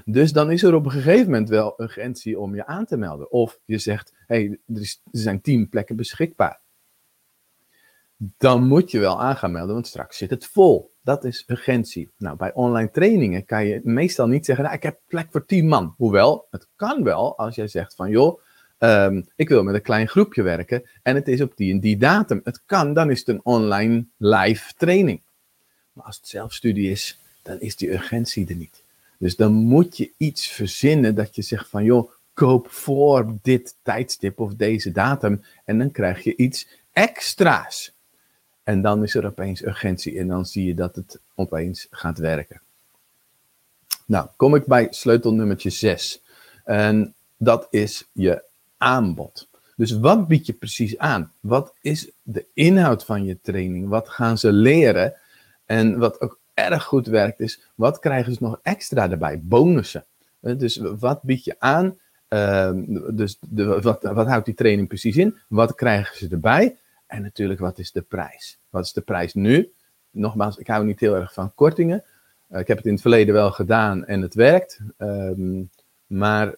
Dus 0.05 0.33
dan 0.33 0.51
is 0.51 0.63
er 0.63 0.75
op 0.75 0.85
een 0.85 0.91
gegeven 0.91 1.25
moment 1.25 1.49
wel 1.49 1.75
urgentie 1.77 2.39
om 2.39 2.55
je 2.55 2.67
aan 2.67 2.85
te 2.85 2.97
melden. 2.97 3.31
Of 3.31 3.59
je 3.65 3.79
zegt, 3.79 4.13
hey, 4.27 4.59
er, 4.67 4.77
er 4.77 4.99
zijn 5.11 5.41
tien 5.41 5.69
plekken 5.69 5.97
beschikbaar. 5.97 6.61
Dan 8.17 8.67
moet 8.67 8.91
je 8.91 8.99
wel 8.99 9.21
aan 9.21 9.37
gaan 9.37 9.53
melden, 9.53 9.75
want 9.75 9.87
straks 9.87 10.17
zit 10.17 10.31
het 10.31 10.47
vol. 10.47 10.93
Dat 11.03 11.25
is 11.25 11.45
urgentie. 11.47 12.11
Nou, 12.17 12.37
bij 12.37 12.53
online 12.55 12.91
trainingen 12.91 13.45
kan 13.45 13.67
je 13.67 13.81
meestal 13.83 14.27
niet 14.27 14.45
zeggen, 14.45 14.65
nou, 14.65 14.77
ik 14.77 14.83
heb 14.83 15.01
plek 15.07 15.27
voor 15.31 15.47
tien 15.47 15.69
man. 15.69 15.95
Hoewel, 15.97 16.47
het 16.51 16.69
kan 16.77 17.03
wel 17.03 17.39
als 17.39 17.55
jij 17.55 17.69
zegt 17.69 17.95
van, 17.95 18.11
joh, 18.11 18.41
ehm, 18.79 19.23
ik 19.37 19.49
wil 19.49 19.63
met 19.63 19.75
een 19.75 19.83
klein 19.83 20.09
groepje 20.09 20.43
werken 20.43 20.83
en 21.03 21.15
het 21.15 21.29
is 21.29 21.41
op 21.41 21.57
die 21.57 21.73
en 21.73 21.81
die 21.81 21.97
datum. 21.97 22.41
Het 22.45 22.63
kan, 22.67 22.95
dan 22.95 23.11
is 23.11 23.19
het 23.19 23.29
een 23.29 23.45
online 23.45 24.07
live 24.17 24.73
training. 24.77 25.23
Maar 25.93 26.05
als 26.05 26.17
het 26.17 26.29
zelfstudie 26.29 26.91
is, 26.91 27.19
dan 27.43 27.61
is 27.61 27.77
die 27.77 27.93
urgentie 27.93 28.49
er 28.49 28.57
niet. 28.57 28.84
Dus 29.19 29.37
dan 29.37 29.53
moet 29.53 29.97
je 29.97 30.13
iets 30.17 30.47
verzinnen 30.49 31.15
dat 31.15 31.35
je 31.37 31.43
zegt 31.43 31.69
van 31.69 31.85
joh, 31.85 32.11
koop 32.35 32.71
voor 32.71 33.37
dit 33.43 33.77
tijdstip 33.83 34.41
of 34.41 34.55
deze 34.55 34.93
datum 34.93 35.45
en 35.65 35.79
dan 35.79 35.91
krijg 35.91 36.25
je 36.25 36.37
iets 36.37 36.69
extra's. 36.93 37.93
En 38.63 38.83
dan 38.83 39.03
is 39.03 39.15
er 39.15 39.27
opeens 39.27 39.63
urgentie 39.63 40.19
en 40.19 40.29
dan 40.29 40.47
zie 40.47 40.65
je 40.65 40.75
dat 40.75 40.97
het 40.97 41.21
opeens 41.35 41.87
gaat 41.91 42.19
werken. 42.19 42.61
Nou, 44.07 44.29
kom 44.37 44.55
ik 44.55 44.67
bij 44.67 44.87
sleutel 44.91 45.35
nummertje 45.35 45.71
6. 45.71 46.23
En 46.65 47.15
dat 47.37 47.67
is 47.71 48.09
je 48.13 48.45
aanbod. 48.77 49.49
Dus 49.77 49.99
wat 49.99 50.29
bied 50.29 50.47
je 50.47 50.53
precies 50.53 50.99
aan? 50.99 51.33
Wat 51.41 51.75
is 51.81 52.11
de 52.23 52.47
inhoud 52.53 53.05
van 53.05 53.25
je 53.25 53.39
training? 53.41 53.89
Wat 53.89 54.09
gaan 54.09 54.39
ze 54.39 54.53
leren? 54.53 55.15
En 55.65 55.99
wat 55.99 56.21
ook 56.21 56.39
erg 56.55 56.85
goed 56.85 57.07
werkt 57.07 57.41
is, 57.41 57.61
wat 57.75 57.99
krijgen 57.99 58.33
ze 58.33 58.43
nog 58.43 58.59
extra 58.63 59.11
erbij? 59.11 59.41
Bonussen. 59.43 60.05
Dus 60.41 60.77
wat 60.77 61.23
bied 61.23 61.45
je 61.45 61.55
aan? 61.59 61.99
Ehm, 62.29 62.85
dus 63.17 63.39
de, 63.41 63.81
wat, 63.81 64.03
wat 64.03 64.27
houdt 64.27 64.45
die 64.45 64.55
training 64.55 64.89
precies 64.89 65.17
in? 65.17 65.39
Wat 65.49 65.75
krijgen 65.75 66.17
ze 66.17 66.29
erbij? 66.29 66.77
En 67.07 67.23
natuurlijk, 67.23 67.61
wat 67.61 67.79
is 67.79 67.93
de 67.93 68.03
prijs? 68.03 68.59
Wat 68.71 68.85
is 68.85 68.93
de 68.93 69.01
prijs 69.01 69.35
nu? 69.35 69.73
Nogmaals, 70.11 70.57
ik 70.57 70.67
hou 70.67 70.85
niet 70.85 71.01
heel 71.01 71.15
erg 71.15 71.33
van 71.33 71.55
kortingen. 71.55 72.05
Eh, 72.49 72.61
ik 72.61 72.69
heb 72.69 72.77
het 72.77 72.87
in 72.87 72.93
het 72.93 73.01
verleden 73.01 73.35
wel 73.35 73.51
gedaan 73.51 74.05
en 74.05 74.23
het 74.23 74.35
werkt. 74.35 74.81
Ehm, 74.97 75.63
maar 76.07 76.55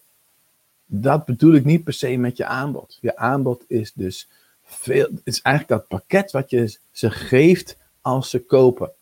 dat 0.86 1.24
bedoel 1.24 1.54
ik 1.54 1.64
niet 1.64 1.84
per 1.84 1.92
se 1.92 2.16
met 2.16 2.36
je 2.36 2.44
aanbod. 2.44 2.98
Je 3.00 3.16
aanbod 3.16 3.64
is 3.66 3.92
dus 3.92 4.28
veel, 4.62 5.08
is 5.24 5.40
eigenlijk 5.42 5.80
dat 5.80 5.88
pakket 5.88 6.30
wat 6.30 6.50
je 6.50 6.78
ze 6.90 7.10
geeft 7.10 7.76
als 8.00 8.30
ze 8.30 8.44
kopen. 8.44 8.92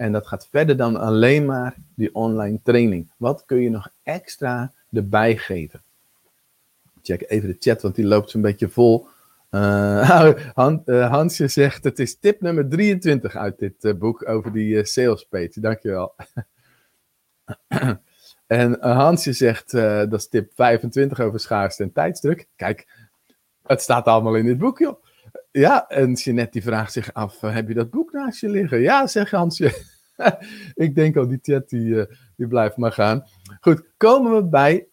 En 0.00 0.12
dat 0.12 0.26
gaat 0.26 0.48
verder 0.50 0.76
dan 0.76 0.96
alleen 0.96 1.44
maar 1.44 1.76
die 1.94 2.14
online 2.14 2.60
training. 2.62 3.10
Wat 3.16 3.44
kun 3.46 3.60
je 3.60 3.70
nog 3.70 3.88
extra 4.02 4.72
erbij 4.92 5.36
geven? 5.36 5.82
Check 7.02 7.24
even 7.28 7.48
de 7.48 7.56
chat, 7.58 7.82
want 7.82 7.94
die 7.94 8.04
loopt 8.04 8.30
zo'n 8.30 8.40
beetje 8.40 8.68
vol. 8.68 9.06
Uh, 9.50 11.10
Hansje 11.10 11.48
zegt, 11.48 11.84
het 11.84 11.98
is 11.98 12.18
tip 12.18 12.40
nummer 12.40 12.68
23 12.68 13.36
uit 13.36 13.58
dit 13.58 13.84
uh, 13.84 13.94
boek 13.94 14.28
over 14.28 14.52
die 14.52 14.84
sales 14.84 15.24
page. 15.24 15.60
Dankjewel. 15.60 16.14
en 18.46 18.76
Hansje 18.80 19.32
zegt, 19.32 19.70
dat 19.70 20.12
is 20.12 20.28
tip 20.28 20.52
25 20.54 21.20
over 21.20 21.40
schaarste 21.40 21.82
en 21.82 21.92
tijdsdruk. 21.92 22.46
Kijk, 22.56 22.86
het 23.62 23.80
staat 23.80 24.06
allemaal 24.06 24.34
in 24.34 24.46
dit 24.46 24.58
boek, 24.58 24.78
joh. 24.78 25.02
Ja, 25.50 25.88
en 25.88 26.12
Jeanette 26.12 26.52
die 26.52 26.62
vraagt 26.62 26.92
zich 26.92 27.14
af, 27.14 27.40
heb 27.40 27.68
je 27.68 27.74
dat 27.74 27.90
boek 27.90 28.12
naast 28.12 28.40
je 28.40 28.48
liggen? 28.48 28.80
Ja, 28.80 29.06
zegt 29.06 29.30
Hansje. 29.30 29.98
Ik 30.74 30.94
denk 30.94 31.16
al, 31.16 31.28
die 31.28 31.38
chat 31.42 31.68
die, 31.68 32.06
die 32.36 32.46
blijft 32.46 32.76
maar 32.76 32.92
gaan. 32.92 33.24
Goed, 33.60 33.82
komen 33.96 34.34
we 34.34 34.44
bij 34.44 34.86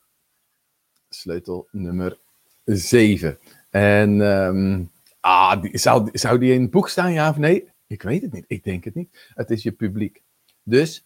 sleutel 1.10 1.67
nummer 1.72 2.17
7. 2.65 3.38
En 3.70 4.20
um, 4.20 4.91
ah, 5.20 5.63
zou, 5.72 6.39
die 6.39 6.53
in 6.53 6.62
het 6.62 6.72
boek 6.72 6.89
staan, 6.89 7.13
ja 7.13 7.29
of 7.29 7.38
nee? 7.38 7.70
Ik 7.88 8.01
weet 8.01 8.22
het 8.22 8.34
niet. 8.34 8.46
Ik 8.48 8.63
denk 8.63 8.84
het 8.84 8.96
niet. 8.96 9.32
Het 9.34 9.50
is 9.50 9.63
je 9.63 9.72
publiek. 9.72 10.22
Dus 10.63 11.06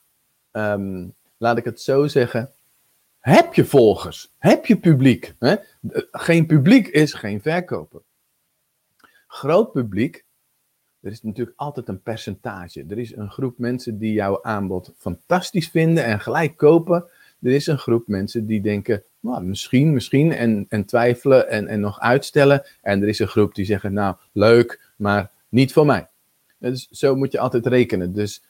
um, 0.51 1.13
laat 1.37 1.57
ik 1.57 1.65
het 1.65 1.81
zo 1.81 2.07
zeggen. 2.07 2.51
Heb 3.19 3.53
je 3.53 3.65
volgers? 3.65 4.31
Heb 4.37 4.65
je 4.65 4.77
publiek? 4.77 5.33
Hè? 5.39 5.55
Geen 6.11 6.45
publiek 6.45 6.87
is 6.87 7.13
geen 7.13 7.41
verkoper. 7.41 8.01
Groot 9.31 9.71
publiek, 9.71 10.25
er 10.99 11.11
is 11.11 11.23
natuurlijk 11.23 11.57
altijd 11.57 11.87
een 11.87 12.01
percentage. 12.01 12.85
Er 12.89 12.97
is 12.97 13.15
een 13.15 13.29
groep 13.31 13.57
mensen 13.57 13.97
die 13.97 14.13
jouw 14.13 14.43
aanbod 14.43 14.93
fantastisch 14.97 15.69
vinden 15.69 16.03
en 16.05 16.19
gelijk 16.19 16.57
kopen. 16.57 17.05
Er 17.41 17.51
is 17.51 17.67
een 17.67 17.77
groep 17.77 18.07
mensen 18.07 18.45
die 18.45 18.61
denken, 18.61 19.03
nou, 19.19 19.43
misschien, 19.43 19.93
misschien, 19.93 20.31
en, 20.31 20.65
en 20.69 20.85
twijfelen 20.85 21.49
en, 21.49 21.67
en 21.67 21.79
nog 21.79 21.99
uitstellen. 21.99 22.65
En 22.81 23.01
er 23.01 23.07
is 23.07 23.19
een 23.19 23.27
groep 23.27 23.55
die 23.55 23.65
zeggen, 23.65 23.93
nou, 23.93 24.15
leuk, 24.31 24.91
maar 24.95 25.31
niet 25.49 25.73
voor 25.73 25.85
mij. 25.85 26.07
Dus 26.57 26.87
zo 26.89 27.15
moet 27.15 27.31
je 27.31 27.39
altijd 27.39 27.65
rekenen. 27.65 28.13
Dus 28.13 28.43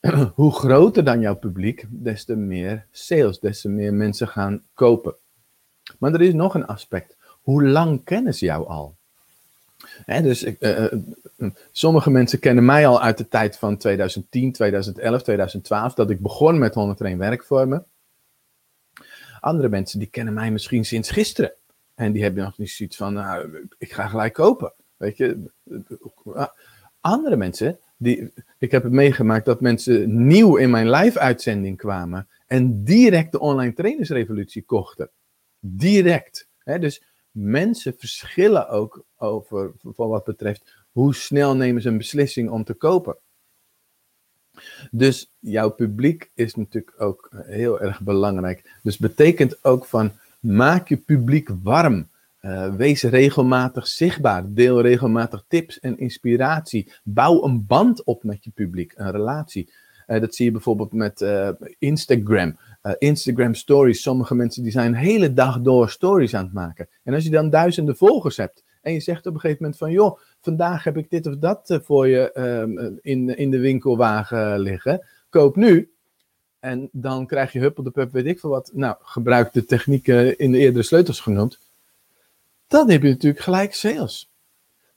hoe 0.34 0.52
groter 0.52 1.04
dan 1.04 1.20
jouw 1.20 1.36
publiek, 1.36 1.86
des 1.90 2.24
te 2.24 2.36
meer 2.36 2.86
sales, 2.90 3.40
des 3.40 3.60
te 3.60 3.68
meer 3.68 3.94
mensen 3.94 4.28
gaan 4.28 4.62
kopen. 4.74 5.14
Maar 5.98 6.12
er 6.12 6.22
is 6.22 6.34
nog 6.34 6.54
een 6.54 6.66
aspect. 6.66 7.16
Hoe 7.42 7.64
lang 7.64 8.04
kennen 8.04 8.34
ze 8.34 8.44
jou 8.44 8.66
al? 8.66 8.96
Dus 10.06 10.44
uh, 10.60 10.92
sommige 11.72 12.10
mensen 12.10 12.38
kennen 12.38 12.64
mij 12.64 12.86
al 12.86 13.02
uit 13.02 13.18
de 13.18 13.28
tijd 13.28 13.56
van 13.56 13.76
2010, 13.76 14.52
2011, 14.52 15.22
2012, 15.22 15.94
dat 15.94 16.10
ik 16.10 16.20
begon 16.20 16.58
met 16.58 16.74
101 16.74 17.18
werkvormen. 17.18 17.86
Andere 19.40 19.68
mensen 19.68 19.98
die 19.98 20.08
kennen 20.08 20.34
mij 20.34 20.50
misschien 20.50 20.84
sinds 20.84 21.10
gisteren. 21.10 21.52
En 21.94 22.12
die 22.12 22.22
hebben 22.22 22.44
nog 22.44 22.58
niet 22.58 22.70
zoiets 22.70 22.96
van, 22.96 23.12
nou, 23.12 23.68
ik 23.78 23.92
ga 23.92 24.08
gelijk 24.08 24.32
kopen. 24.32 24.72
Weet 24.96 25.16
je. 25.16 25.50
Andere 27.00 27.36
mensen, 27.36 27.78
die, 27.96 28.32
ik 28.58 28.70
heb 28.70 28.82
het 28.82 28.92
meegemaakt 28.92 29.44
dat 29.44 29.60
mensen 29.60 30.26
nieuw 30.26 30.56
in 30.56 30.70
mijn 30.70 30.90
live-uitzending 30.90 31.76
kwamen 31.76 32.28
en 32.46 32.84
direct 32.84 33.32
de 33.32 33.40
online 33.40 33.72
trainersrevolutie 33.72 34.62
kochten. 34.62 35.10
Direct. 35.58 36.48
dus 36.64 37.02
mensen 37.32 37.94
verschillen 37.98 38.68
ook 38.68 39.04
over, 39.16 39.72
voor 39.82 40.08
wat 40.08 40.24
betreft 40.24 40.74
hoe 40.92 41.14
snel 41.14 41.56
nemen 41.56 41.82
ze 41.82 41.88
een 41.88 41.98
beslissing 41.98 42.50
om 42.50 42.64
te 42.64 42.74
kopen. 42.74 43.16
Dus 44.90 45.32
jouw 45.38 45.70
publiek 45.70 46.30
is 46.34 46.54
natuurlijk 46.54 47.00
ook 47.00 47.28
heel 47.32 47.80
erg 47.80 48.00
belangrijk. 48.00 48.78
Dus 48.82 48.98
betekent 48.98 49.64
ook 49.64 49.84
van 49.84 50.12
maak 50.40 50.88
je 50.88 50.96
publiek 50.96 51.48
warm. 51.62 52.10
Uh, 52.42 52.74
wees 52.74 53.02
regelmatig 53.02 53.86
zichtbaar. 53.86 54.52
Deel 54.52 54.80
regelmatig 54.80 55.44
tips 55.48 55.80
en 55.80 55.98
inspiratie. 55.98 56.92
Bouw 57.02 57.44
een 57.44 57.66
band 57.66 58.04
op 58.04 58.24
met 58.24 58.44
je 58.44 58.50
publiek, 58.50 58.92
een 58.96 59.10
relatie. 59.10 59.72
Uh, 60.06 60.20
dat 60.20 60.34
zie 60.34 60.44
je 60.44 60.50
bijvoorbeeld 60.50 60.92
met 60.92 61.20
uh, 61.20 61.48
Instagram. 61.78 62.56
Instagram 62.98 63.54
stories. 63.54 64.02
Sommige 64.02 64.34
mensen 64.34 64.62
die 64.62 64.72
zijn 64.72 64.86
een 64.86 64.98
hele 64.98 65.32
dag 65.32 65.60
door 65.60 65.90
stories 65.90 66.34
aan 66.34 66.44
het 66.44 66.52
maken. 66.52 66.88
En 67.02 67.14
als 67.14 67.24
je 67.24 67.30
dan 67.30 67.50
duizenden 67.50 67.96
volgers 67.96 68.36
hebt 68.36 68.64
en 68.82 68.92
je 68.92 69.00
zegt 69.00 69.26
op 69.26 69.34
een 69.34 69.40
gegeven 69.40 69.62
moment 69.62 69.80
van 69.80 69.92
joh, 69.92 70.18
vandaag 70.40 70.84
heb 70.84 70.96
ik 70.96 71.10
dit 71.10 71.26
of 71.26 71.36
dat 71.36 71.70
eh, 71.70 71.78
voor 71.82 72.08
je 72.08 72.32
ehm, 72.32 72.96
in, 73.00 73.36
in 73.36 73.50
de 73.50 73.58
winkelwagen 73.58 74.58
liggen. 74.58 75.06
Koop 75.30 75.56
nu. 75.56 75.92
En 76.60 76.88
dan 76.92 77.26
krijg 77.26 77.52
je 77.52 77.58
huppel 77.58 77.82
de 77.82 77.90
pup, 77.90 78.12
weet 78.12 78.26
ik 78.26 78.40
veel 78.40 78.50
wat. 78.50 78.70
Nou, 78.74 78.96
gebruik 79.00 79.52
de 79.52 79.64
technieken 79.64 80.38
in 80.38 80.52
de 80.52 80.58
eerdere 80.58 80.84
sleutels 80.84 81.20
genoemd. 81.20 81.58
Dan 82.66 82.90
heb 82.90 83.02
je 83.02 83.08
natuurlijk 83.08 83.42
gelijk 83.42 83.74
sales. 83.74 84.30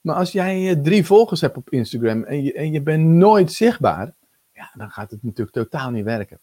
Maar 0.02 0.16
als 0.16 0.32
jij 0.32 0.70
eh, 0.70 0.82
drie 0.82 1.06
volgers 1.06 1.42
hebt 1.42 1.58
op 1.58 1.70
Instagram 1.70 2.24
en 2.24 2.44
je, 2.44 2.54
en 2.54 2.72
je 2.72 2.82
bent 2.82 3.06
nooit 3.06 3.52
zichtbaar, 3.52 4.14
ja, 4.54 4.72
dan 4.74 4.90
gaat 4.90 5.12
het 5.12 5.24
natuurlijk 5.24 5.56
totaal 5.56 5.90
niet 5.90 6.04
werken. 6.04 6.40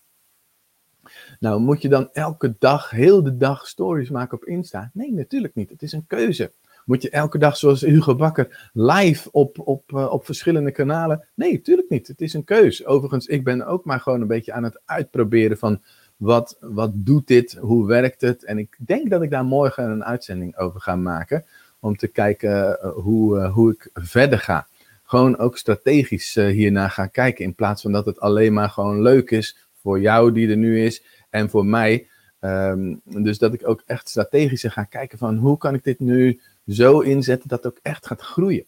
Nou, 1.40 1.60
moet 1.60 1.82
je 1.82 1.88
dan 1.88 2.08
elke 2.12 2.54
dag, 2.58 2.90
heel 2.90 3.22
de 3.22 3.36
dag 3.36 3.66
stories 3.66 4.10
maken 4.10 4.36
op 4.36 4.44
Insta? 4.44 4.90
Nee, 4.92 5.12
natuurlijk 5.12 5.54
niet. 5.54 5.70
Het 5.70 5.82
is 5.82 5.92
een 5.92 6.06
keuze. 6.06 6.52
Moet 6.84 7.02
je 7.02 7.10
elke 7.10 7.38
dag, 7.38 7.56
zoals 7.56 7.80
Hugo 7.80 8.14
Bakker, 8.14 8.70
live 8.72 9.28
op, 9.32 9.58
op, 9.58 9.92
uh, 9.92 10.12
op 10.12 10.24
verschillende 10.24 10.70
kanalen? 10.70 11.24
Nee, 11.34 11.52
natuurlijk 11.52 11.88
niet. 11.88 12.06
Het 12.08 12.20
is 12.20 12.34
een 12.34 12.44
keus. 12.44 12.86
Overigens, 12.86 13.26
ik 13.26 13.44
ben 13.44 13.66
ook 13.66 13.84
maar 13.84 14.00
gewoon 14.00 14.20
een 14.20 14.26
beetje 14.26 14.52
aan 14.52 14.64
het 14.64 14.80
uitproberen 14.84 15.58
van 15.58 15.82
wat, 16.16 16.56
wat 16.60 16.90
doet 16.94 17.26
dit, 17.26 17.52
hoe 17.60 17.86
werkt 17.86 18.20
het? 18.20 18.44
En 18.44 18.58
ik 18.58 18.76
denk 18.78 19.10
dat 19.10 19.22
ik 19.22 19.30
daar 19.30 19.44
morgen 19.44 19.90
een 19.90 20.04
uitzending 20.04 20.56
over 20.56 20.80
ga 20.80 20.96
maken. 20.96 21.44
Om 21.80 21.96
te 21.96 22.08
kijken 22.08 22.78
uh, 22.84 22.92
hoe, 22.92 23.38
uh, 23.38 23.52
hoe 23.52 23.72
ik 23.72 23.90
verder 23.94 24.38
ga. 24.38 24.66
Gewoon 25.04 25.38
ook 25.38 25.58
strategisch 25.58 26.34
hiernaar 26.34 26.90
gaan 26.90 27.10
kijken. 27.10 27.44
In 27.44 27.54
plaats 27.54 27.82
van 27.82 27.92
dat 27.92 28.06
het 28.06 28.20
alleen 28.20 28.52
maar 28.52 28.68
gewoon 28.68 29.02
leuk 29.02 29.30
is 29.30 29.56
voor 29.82 30.00
jou 30.00 30.32
die 30.32 30.48
er 30.48 30.56
nu 30.56 30.84
is. 30.84 31.04
En 31.30 31.50
voor 31.50 31.66
mij. 31.66 32.06
Um, 32.40 33.00
dus 33.04 33.38
dat 33.38 33.54
ik 33.54 33.68
ook 33.68 33.82
echt 33.86 34.08
strategisch 34.08 34.64
ga 34.64 34.84
kijken 34.84 35.18
van 35.18 35.36
hoe 35.36 35.58
kan 35.58 35.74
ik 35.74 35.84
dit 35.84 36.00
nu 36.00 36.40
zo 36.66 37.00
inzetten 37.00 37.48
dat 37.48 37.64
het 37.64 37.72
ook 37.72 37.78
echt 37.82 38.06
gaat 38.06 38.20
groeien. 38.20 38.66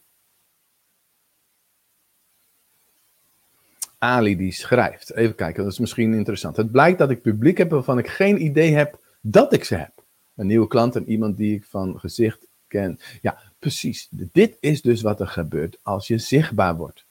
Ali 3.99 4.37
die 4.37 4.52
schrijft. 4.52 5.12
Even 5.12 5.35
kijken, 5.35 5.62
dat 5.62 5.73
is 5.73 5.78
misschien 5.78 6.14
interessant. 6.14 6.56
Het 6.56 6.71
blijkt 6.71 6.99
dat 6.99 7.11
ik 7.11 7.23
publiek 7.23 7.59
heb 7.59 7.71
waarvan 7.71 7.99
ik 7.99 8.09
geen 8.09 8.44
idee 8.44 8.75
heb 8.75 8.99
dat 9.21 9.52
ik 9.52 9.64
ze 9.64 9.75
heb. 9.75 9.92
Een 10.37 10.47
nieuwe 10.47 10.66
klant 10.66 10.97
en 10.97 11.11
iemand 11.11 11.37
die 11.37 11.54
ik 11.54 11.64
van 11.64 11.99
gezicht 12.00 12.47
ken. 12.66 12.99
Ja, 13.21 13.38
precies. 13.59 14.09
Dit 14.11 14.56
is 14.61 14.83
dus 14.83 15.02
wat 15.02 15.21
er 15.21 15.28
gebeurt 15.28 15.78
als 15.83 16.06
je 16.06 16.18
zichtbaar 16.18 16.76
wordt. 16.76 17.04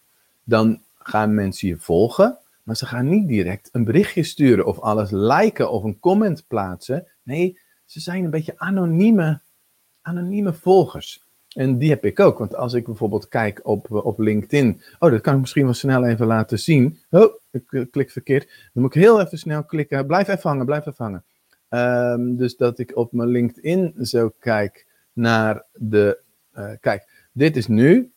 Dan 0.44 0.82
gaan 0.98 1.34
mensen 1.34 1.68
je 1.68 1.78
volgen, 1.78 2.38
maar 2.64 2.76
ze 2.76 2.86
gaan 2.86 3.10
niet 3.10 3.28
direct 3.28 3.70
een 3.72 3.84
berichtje 3.84 4.24
sturen 4.24 4.66
of 4.66 4.80
alles 4.80 5.10
liken 5.12 5.72
of 5.72 5.84
een 5.84 6.00
comment 6.00 6.48
plaatsen. 6.48 7.08
Nee, 7.24 7.60
ze 7.86 8.00
zijn 8.00 8.24
een 8.24 8.30
beetje 8.30 8.54
anonieme 8.58 9.42
anonieme 10.02 10.54
volgers. 10.54 11.24
En 11.56 11.78
die 11.78 11.90
heb 11.90 12.06
ik 12.06 12.20
ook. 12.20 12.38
Want 12.38 12.56
als 12.56 12.74
ik 12.74 12.86
bijvoorbeeld 12.86 13.28
kijk 13.28 13.60
op, 13.64 13.92
op 13.92 14.20
LinkedIn. 14.20 14.82
Oh, 15.00 15.12
dat 15.12 15.22
kan 15.22 15.34
ik 15.34 15.40
misschien 15.40 15.64
wel 15.64 15.74
snel 15.74 16.06
even 16.06 16.26
laten 16.26 16.60
zien. 16.60 17.00
Oh, 17.10 17.34
ik 17.52 17.88
klik 17.92 18.12
verkeerd. 18.12 18.48
Dan 18.74 18.84
moet 18.84 18.96
ik 18.96 19.02
heel 19.02 19.22
even 19.22 19.38
snel 19.38 19.64
klikken. 19.64 20.08
Blijf 20.08 20.28
even 20.28 20.50
hangen, 20.50 20.66
blijf 20.66 20.86
even 20.86 21.06
hangen. 21.06 21.24
Ehm, 21.70 22.36
dus 22.36 22.56
dat 22.56 22.80
ik 22.80 22.96
op 22.96 23.12
mijn 23.12 23.30
LinkedIn 23.30 23.94
zo 24.02 24.34
kijk 24.40 24.88
naar 25.14 25.66
de. 25.74 26.20
Uh, 26.58 26.72
kijk, 26.80 27.28
dit 27.32 27.58
is 27.58 27.68
nu. 27.68 28.12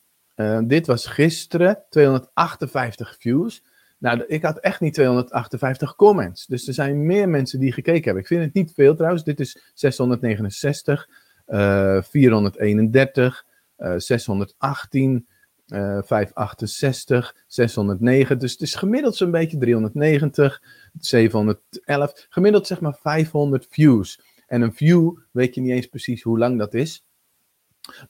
Dit 0.65 0.87
was 0.87 1.07
gisteren 1.07 1.83
258 1.91 3.17
views. 3.19 3.63
Nou, 3.99 4.25
ik 4.27 4.43
had 4.43 4.59
echt 4.59 4.81
niet 4.81 4.95
258 4.95 5.97
comments. 5.97 6.47
Dus 6.47 6.69
er 6.69 6.75
zijn 6.75 7.07
meer 7.07 7.29
mensen 7.29 7.61
die 7.61 7.73
gekeken 7.73 8.05
hebben. 8.05 8.23
Ik 8.23 8.29
vind 8.29 8.45
het 8.45 8.55
niet 8.55 8.73
veel 8.75 8.95
trouwens. 8.95 9.25
Dit 9.25 9.41
is 9.41 9.71
669, 9.75 11.09
uh, 11.47 12.03
431, 12.03 13.47
uh, 13.79 13.95
618, 13.97 15.27
uh, 15.67 16.03
568, 16.03 17.37
609. 17.47 18.39
Dus 18.39 18.53
het 18.53 18.61
is 18.61 18.75
gemiddeld 18.75 19.17
zo'n 19.17 19.31
beetje 19.31 19.59
390, 19.59 20.63
711. 20.99 22.27
Gemiddeld 22.29 22.67
zeg 22.67 22.81
maar 22.81 22.99
500 23.01 23.67
views. 23.71 24.21
En 24.47 24.63
een 24.63 24.75
view 24.75 25.19
weet 25.31 25.55
je 25.55 25.61
niet 25.61 25.71
eens 25.71 25.87
precies 25.87 26.23
hoe 26.23 26.39
lang 26.39 26.59
dat 26.59 26.75
is. 26.75 27.05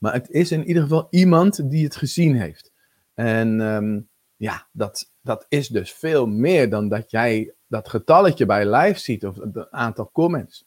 Maar 0.00 0.12
het 0.12 0.30
is 0.30 0.52
in 0.52 0.64
ieder 0.64 0.82
geval 0.82 1.06
iemand 1.10 1.70
die 1.70 1.84
het 1.84 1.96
gezien 1.96 2.34
heeft. 2.34 2.72
En 3.14 3.60
um, 3.60 4.08
ja, 4.36 4.68
dat, 4.72 5.12
dat 5.26 5.46
is 5.48 5.68
dus 5.68 5.92
veel 5.92 6.26
meer 6.26 6.70
dan 6.70 6.88
dat 6.88 7.10
jij 7.10 7.52
dat 7.66 7.88
getalletje 7.88 8.46
bij 8.46 8.74
live 8.74 8.98
ziet 8.98 9.26
of 9.26 9.36
het 9.36 9.70
aantal 9.70 10.10
comments. 10.12 10.64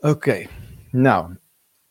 Oké, 0.00 0.46
nou, 0.90 1.36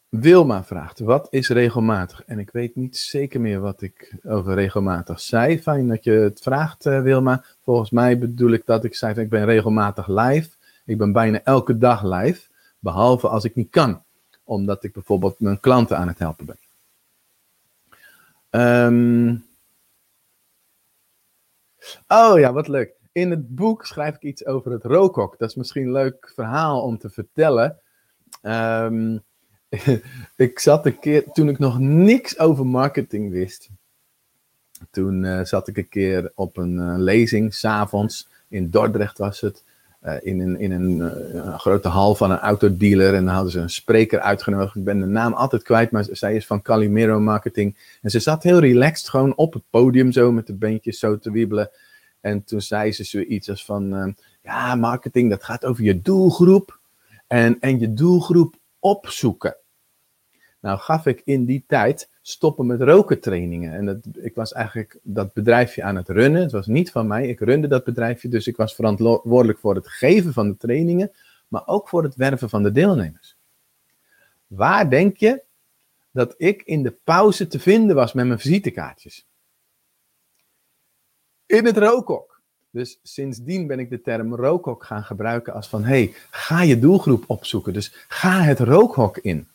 Wilma 0.10 0.64
vraagt, 0.64 1.00
wat 1.00 1.28
is 1.30 1.50
regelmatig? 1.50 2.24
En 2.26 2.40
ik 2.40 2.50
weet 2.52 2.76
niet 2.76 2.98
zeker 2.98 3.42
meer 3.42 3.60
wat 3.60 3.82
ik 3.82 4.16
over 4.24 4.54
regelmatig 4.54 5.20
zei. 5.20 5.62
Fijn 5.62 5.88
dat 5.88 6.04
je 6.04 6.12
het 6.12 6.40
vraagt, 6.42 6.86
uh, 6.86 7.02
Wilma. 7.02 7.44
Volgens 7.62 7.90
mij 7.90 8.18
bedoel 8.18 8.52
ik 8.52 8.66
dat 8.66 8.84
ik 8.84 8.96
zei, 8.96 9.20
ik 9.20 9.30
ben 9.30 9.46
regelmatig 9.46 10.08
live. 10.08 10.50
Ik 10.86 10.98
ben 10.98 11.12
bijna 11.12 11.44
elke 11.44 11.78
dag 11.78 12.04
live, 12.04 12.50
behalve 12.80 13.28
als 13.28 13.44
ik 13.44 13.56
niet 13.56 13.70
kan. 13.70 14.04
Omdat 14.44 14.84
ik 14.84 14.94
bijvoorbeeld 14.94 15.40
mijn 15.40 15.60
klanten 15.60 15.98
aan 15.98 16.08
het 16.08 16.20
helpen 16.20 16.46
ben. 16.46 16.58
Um, 18.62 19.47
Oh 22.08 22.40
ja, 22.40 22.54
wat 22.54 22.68
leuk. 22.68 22.92
In 23.12 23.30
het 23.30 23.56
boek 23.56 23.86
schrijf 23.86 24.16
ik 24.16 24.24
iets 24.24 24.46
over 24.46 24.72
het 24.72 24.84
rookhok. 24.84 25.38
Dat 25.38 25.50
is 25.50 25.56
misschien 25.56 25.84
een 25.84 25.92
leuk 25.92 26.32
verhaal 26.36 26.82
om 26.82 26.98
te 26.98 27.10
vertellen. 27.10 27.80
Um, 28.42 29.24
ik 30.36 30.60
zat 30.60 30.86
een 30.86 31.00
keer, 31.00 31.32
toen 31.32 31.50
ik 31.50 31.60
nog 31.60 31.80
niks 31.80 32.40
over 32.40 32.66
marketing 32.66 33.32
wist. 33.32 33.70
Toen 34.92 35.24
uh, 35.24 35.44
zat 35.44 35.68
ik 35.68 35.78
een 35.78 35.90
keer 35.90 36.32
op 36.36 36.58
een 36.58 36.78
uh, 36.78 36.94
lezing, 36.98 37.54
s'avonds, 37.54 38.28
in 38.48 38.70
Dordrecht 38.70 39.18
was 39.18 39.42
het. 39.42 39.64
Uh, 40.08 40.14
in 40.22 40.40
een, 40.40 40.60
in 40.60 40.72
een, 40.72 41.00
een, 41.00 41.60
grote 41.60 41.88
hal 41.88 42.16
van 42.16 42.32
een 42.32 42.38
autodealer. 42.38 43.14
En 43.14 43.26
dan 43.26 43.34
hadden 43.34 43.52
ze 43.52 43.60
een 43.60 43.70
spreker 43.70 44.20
uitgenodigd. 44.20 44.76
Ik 44.76 44.84
ben 44.84 45.00
de 45.00 45.06
naam 45.06 45.34
altijd 45.34 45.64
kwijt, 45.64 45.92
maar 45.92 46.06
zij 46.12 46.36
is 46.36 46.46
van 46.46 46.62
Calimero 46.62 47.20
Marketing. 47.20 47.98
En 48.02 48.10
ze 48.10 48.20
zat 48.20 48.44
heel 48.44 48.60
relaxed 48.60 49.10
gewoon 49.10 49.36
op 49.36 49.54
het 49.54 49.64
podium 49.70 50.12
zo 50.12 50.32
met 50.32 50.48
de 50.48 50.54
beentjes 50.54 51.00
zo 51.00 51.18
te 51.18 51.32
wiebelen. 51.32 51.70
En 52.22 52.44
toen 52.44 52.62
zei 52.62 52.92
ze 52.92 53.04
zoiets 53.04 53.50
als 53.50 53.66
van, 53.66 53.94
uh, 53.94 54.14
ja, 54.44 54.76
marketing, 54.76 55.30
dat 55.30 55.44
gaat 55.44 55.66
over 55.66 55.84
je 55.84 56.02
doelgroep 56.02 56.80
en, 57.28 57.60
en 57.60 57.80
je 57.80 57.94
doelgroep 57.94 58.56
opzoeken. 58.80 59.56
Nou 60.68 60.80
gaf 60.80 61.06
ik 61.06 61.22
in 61.26 61.46
die 61.46 61.64
tijd 61.68 62.10
stoppen 62.22 62.66
met 62.66 62.82
roken 62.82 63.20
trainingen. 63.20 63.74
En 63.74 63.86
dat, 63.86 63.98
ik 64.18 64.36
was 64.36 64.54
eigenlijk 64.54 65.00
dat 65.02 65.34
bedrijfje 65.34 65.84
aan 65.84 65.96
het 65.96 66.10
runnen. 66.10 66.42
Het 66.42 66.52
was 66.52 66.68
niet 66.68 66.92
van 66.92 67.08
mij, 67.08 67.28
ik 67.28 67.40
runde 67.40 67.68
dat 67.68 67.84
bedrijfje. 67.84 68.30
Dus 68.30 68.48
ik 68.48 68.56
was 68.56 68.76
verantwoordelijk 68.76 69.60
voor 69.60 69.76
het 69.76 69.88
geven 69.88 70.34
van 70.34 70.48
de 70.48 70.58
trainingen, 70.58 71.12
maar 71.48 71.68
ook 71.68 71.90
voor 71.90 72.04
het 72.04 72.16
werven 72.16 72.50
van 72.50 72.64
de 72.64 72.72
deelnemers. 72.72 73.38
Waar 74.48 74.90
denk 74.90 75.18
je 75.18 75.42
dat 76.12 76.34
ik 76.38 76.62
in 76.66 76.84
de 76.84 76.96
pauze 77.04 77.48
te 77.48 77.60
vinden 77.60 77.96
was 77.96 78.14
met 78.14 78.28
mijn 78.28 78.40
visitekaartjes? 78.40 79.26
in 81.46 81.66
het 81.66 81.78
rookhok. 81.78 82.42
Dus 82.70 83.00
sindsdien 83.04 83.68
ben 83.68 83.80
ik 83.80 83.90
de 83.90 84.02
term 84.02 84.36
rookhok 84.36 84.84
gaan 84.84 85.04
gebruiken 85.04 85.54
als 85.54 85.68
van, 85.68 85.84
hey, 85.84 86.14
ga 86.30 86.62
je 86.62 86.80
doelgroep 86.80 87.24
opzoeken. 87.28 87.74
Dus 87.74 88.06
ga 88.08 88.42
het 88.42 88.60
rookhok 88.60 89.18
in. 89.18 89.48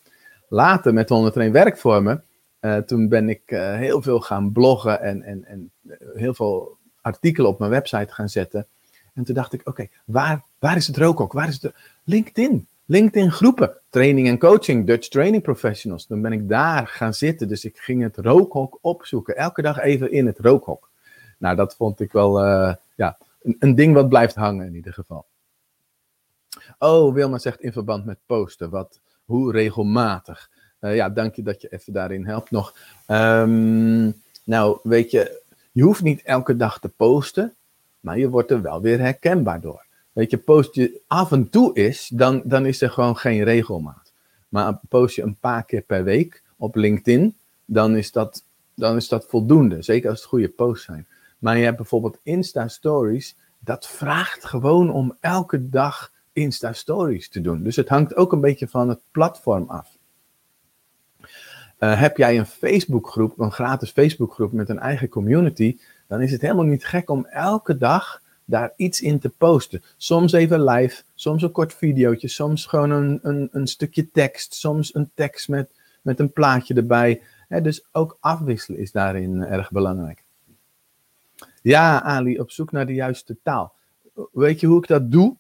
Later 0.53 0.93
met 0.93 1.09
101 1.09 1.53
werkvormen, 1.53 2.25
uh, 2.61 2.77
toen 2.77 3.09
ben 3.09 3.29
ik 3.29 3.43
uh, 3.47 3.75
heel 3.77 4.03
veel 4.03 4.21
gaan 4.21 4.53
bloggen 4.53 5.01
en, 5.01 5.23
en, 5.23 5.45
en 5.45 5.71
eh, 5.89 5.97
heel 6.15 6.35
veel 6.35 6.77
artikelen 7.01 7.51
op 7.51 7.59
mijn 7.59 7.71
website 7.71 8.13
gaan 8.13 8.29
zetten. 8.29 8.67
En 9.15 9.25
toen 9.25 9.35
dacht 9.35 9.53
ik, 9.53 9.61
oké, 9.65 9.89
waar, 10.05 10.45
waar 10.59 10.77
is 10.77 10.87
het 10.87 10.97
rookhok? 10.97 11.33
Waar 11.33 11.49
is 11.49 11.63
het? 11.63 11.75
LinkedIn. 12.05 12.67
LinkedIn 12.85 13.31
groepen, 13.31 13.77
training 13.89 14.29
en 14.29 14.39
coaching, 14.39 14.87
Dutch 14.87 15.09
Training 15.09 15.43
Professionals. 15.43 16.07
Dan 16.07 16.23
ben 16.23 16.33
ik 16.33 16.49
daar 16.49 16.87
gaan 16.87 17.15
zitten. 17.15 17.49
Dus 17.49 17.65
ik 17.65 17.79
ging 17.79 18.03
het 18.03 18.17
rookhok 18.17 18.79
opzoeken. 18.81 19.37
Elke 19.37 19.63
dag 19.63 19.79
even 19.79 20.13
in 20.13 20.27
het 20.27 20.39
rookhok. 20.39 20.91
Nou, 21.39 21.57
dat 21.57 21.77
vond 21.77 22.01
ik 22.01 22.13
wel 22.13 22.41
ja, 22.97 23.19
een, 23.43 23.57
een, 23.59 23.75
ding 23.75 23.95
wat 23.95 24.09
blijft 24.09 24.35
hangen 24.35 24.67
in 24.67 24.75
ieder 24.75 24.93
geval. 24.93 25.27
Oh, 26.79 27.15
Wilma 27.15 27.39
zegt 27.39 27.61
in 27.61 27.73
verband 27.73 28.05
met 28.05 28.19
posten, 28.27 28.71
wat, 28.71 29.01
hoe 29.25 29.53
regelmatig. 29.53 30.51
Uh, 30.81 30.95
ja, 30.95 31.09
dank 31.09 31.35
je 31.35 31.43
dat 31.43 31.61
je 31.61 31.69
even 31.69 31.93
daarin 31.93 32.27
helpt 32.27 32.51
nog. 32.51 32.75
Um, 33.07 34.15
nou, 34.45 34.79
weet 34.83 35.11
je, 35.11 35.41
je 35.73 35.83
hoeft 35.83 36.03
niet 36.03 36.23
elke 36.23 36.57
dag 36.57 36.81
te 36.81 36.89
posten, 36.89 37.55
maar 38.01 38.19
je 38.19 38.29
wordt 38.29 38.51
er 38.51 38.63
wel 38.63 38.81
weer 38.81 38.99
herkenbaar 38.99 39.61
door. 39.61 39.85
Weet 40.13 40.31
je, 40.31 40.39
post 40.39 40.75
je 40.75 41.01
af 41.07 41.33
en 41.33 41.51
toe 41.51 41.75
is, 41.75 42.11
dan, 42.15 42.43
dan 42.45 42.67
is 42.67 42.81
er 42.83 42.91
gewoon 42.91 43.17
geen 43.17 43.45
regelmaat. 43.45 44.13
Maar 44.49 44.81
post 44.89 45.17
je 45.17 45.23
een 45.23 45.37
paar 45.41 45.65
keer 45.65 45.81
per 45.81 46.05
week 46.05 46.43
op 46.57 46.75
LinkedIn, 46.75 47.37
dan 47.65 47.97
is 47.97 48.13
dat, 48.13 48.45
dan 48.75 48.97
is 48.97 49.09
dat 49.09 49.27
voldoende. 49.29 49.83
Zeker 49.83 50.11
als 50.11 50.19
het 50.19 50.29
goede 50.29 50.49
posts 50.49 50.85
zijn. 50.85 51.07
Maar 51.39 51.59
je 51.59 51.65
hebt 51.65 51.77
bijvoorbeeld 51.77 52.19
Insta 52.23 52.69
Stories. 52.69 53.37
Dat 53.59 53.87
vraagt 53.87 54.45
gewoon 54.45 54.91
om 54.91 55.17
elke 55.21 55.69
dag 55.69 56.12
Insta 56.33 56.73
Stories 56.73 57.29
te 57.29 57.41
doen. 57.41 57.63
Dus 57.63 57.77
het 57.77 57.89
hangt 57.89 58.17
ook 58.17 58.33
een 58.33 58.41
beetje 58.41 58.69
van 58.69 58.89
het 58.89 59.01
platform 59.11 59.65
af. 59.69 59.97
Uh, 61.79 62.01
heb 62.01 62.17
jij 62.17 62.39
een 62.39 62.47
Facebookgroep, 62.47 63.39
een 63.39 63.53
gratis 63.53 63.91
Facebookgroep 63.91 64.53
met 64.53 64.69
een 64.69 64.79
eigen 64.79 65.09
community, 65.09 65.79
dan 66.07 66.21
is 66.21 66.33
het 66.33 66.41
helemaal 66.41 66.65
niet 66.65 66.85
gek 66.85 67.11
om 67.11 67.27
elke 67.27 67.77
dag 67.77 68.23
daar 68.45 68.73
iets 68.77 69.01
in 69.01 69.19
te 69.19 69.29
posten. 69.29 69.83
Soms 69.97 70.33
even 70.33 70.65
live, 70.65 71.03
soms 71.15 71.43
een 71.43 71.53
kort 71.53 71.75
videootje, 71.75 72.29
soms 72.29 72.67
gewoon 72.67 72.91
een, 72.91 73.19
een, 73.23 73.49
een 73.53 73.67
stukje 73.67 74.11
tekst, 74.11 74.55
soms 74.55 74.95
een 74.95 75.11
tekst 75.15 75.49
met, 75.49 75.71
met 76.03 76.21
een 76.21 76.33
plaatje 76.33 76.75
erbij. 76.75 77.23
dus 77.49 77.85
ook 77.93 78.17
afwisselen 78.21 78.81
is 78.81 78.93
daarin 78.93 79.43
erg 79.43 79.71
belangrijk. 79.71 80.25
Ja, 81.63 82.03
Ali, 82.03 82.39
op 82.39 82.51
zoek 82.51 82.73
naar 82.73 82.87
de 82.87 82.95
juiste 82.95 83.37
taal. 83.43 83.73
Weet 84.33 84.61
je 84.61 84.67
hoe 84.67 84.79
ik 84.79 84.87
dat 84.87 85.11
doe? 85.11 85.37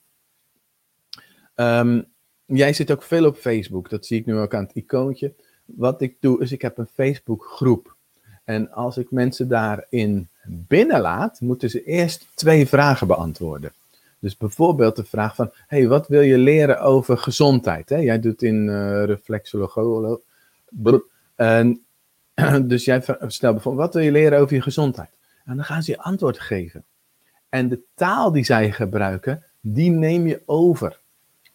Um, 1.54 2.04
jij 2.46 2.72
zit 2.72 2.90
ook 2.90 3.02
veel 3.02 3.26
op 3.26 3.36
Facebook, 3.36 3.90
dat 3.90 4.06
zie 4.06 4.18
ik 4.18 4.26
nu 4.26 4.38
ook 4.38 4.54
aan 4.54 4.64
het 4.64 4.74
icoontje. 4.74 5.34
Wat 5.64 6.00
ik 6.00 6.16
doe, 6.20 6.40
is 6.40 6.52
ik 6.52 6.62
heb 6.62 6.78
een 6.78 6.88
Facebookgroep. 6.94 7.96
En 8.44 8.72
als 8.72 8.96
ik 8.96 9.10
mensen 9.10 9.48
daarin 9.48 10.28
binnenlaat, 10.46 11.40
moeten 11.40 11.70
ze 11.70 11.84
eerst 11.84 12.26
twee 12.34 12.68
vragen 12.68 13.06
beantwoorden. 13.06 13.72
Dus 14.18 14.36
bijvoorbeeld 14.36 14.96
de 14.96 15.04
vraag 15.04 15.34
van, 15.34 15.52
hey, 15.66 15.88
wat 15.88 16.08
wil 16.08 16.20
je 16.20 16.38
leren 16.38 16.80
over 16.80 17.18
gezondheid? 17.18 17.88
Hè? 17.88 17.96
Jij 17.96 18.20
doet 18.20 18.42
in 18.42 18.66
uh, 18.66 19.04
reflexologie. 19.04 20.18
Dus 22.62 22.84
jij 22.84 23.00
stelt 23.26 23.54
bijvoorbeeld, 23.54 23.84
wat 23.84 23.94
wil 23.94 24.02
je 24.02 24.12
leren 24.12 24.38
over 24.38 24.54
je 24.54 24.62
gezondheid? 24.62 25.10
En 25.44 25.56
dan 25.56 25.64
gaan 25.64 25.82
ze 25.82 25.90
je 25.90 25.98
antwoord 25.98 26.40
geven. 26.40 26.84
En 27.48 27.68
de 27.68 27.80
taal 27.94 28.32
die 28.32 28.44
zij 28.44 28.72
gebruiken, 28.72 29.44
die 29.60 29.90
neem 29.90 30.26
je 30.26 30.42
over. 30.46 31.00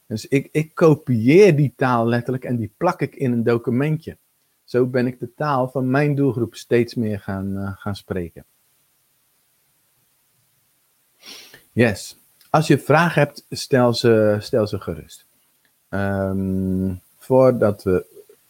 Dus 0.08 0.28
ik, 0.28 0.50
ik 0.52 0.76
kopieer 0.76 1.56
die 1.56 1.74
taal 1.76 2.08
letterlijk 2.08 2.44
en 2.44 2.58
die 2.58 2.72
plak 2.78 3.02
ik 3.02 3.16
in 3.16 3.32
een 3.32 3.44
documentje. 3.44 4.18
Zo 4.64 4.86
ben 4.86 5.08
ik 5.08 5.20
de 5.20 5.34
taal 5.34 5.70
van 5.70 5.90
mijn 5.90 6.16
doelgroep 6.16 6.56
steeds 6.56 6.96
meer 6.96 7.20
gaan, 7.20 7.58
uh, 7.58 7.72
gaan 7.76 7.96
spreken. 7.96 8.46
Yes. 11.72 12.18
Als 12.50 12.68
je 12.68 12.78
vragen 12.78 13.22
hebt, 13.22 13.46
stel 13.50 13.94
ze, 13.94 14.38
stel 14.40 14.68
ze 14.68 14.80
gerust. 14.80 15.26
Um, 15.90 17.02
voordat 17.18 17.84
we, 17.84 18.06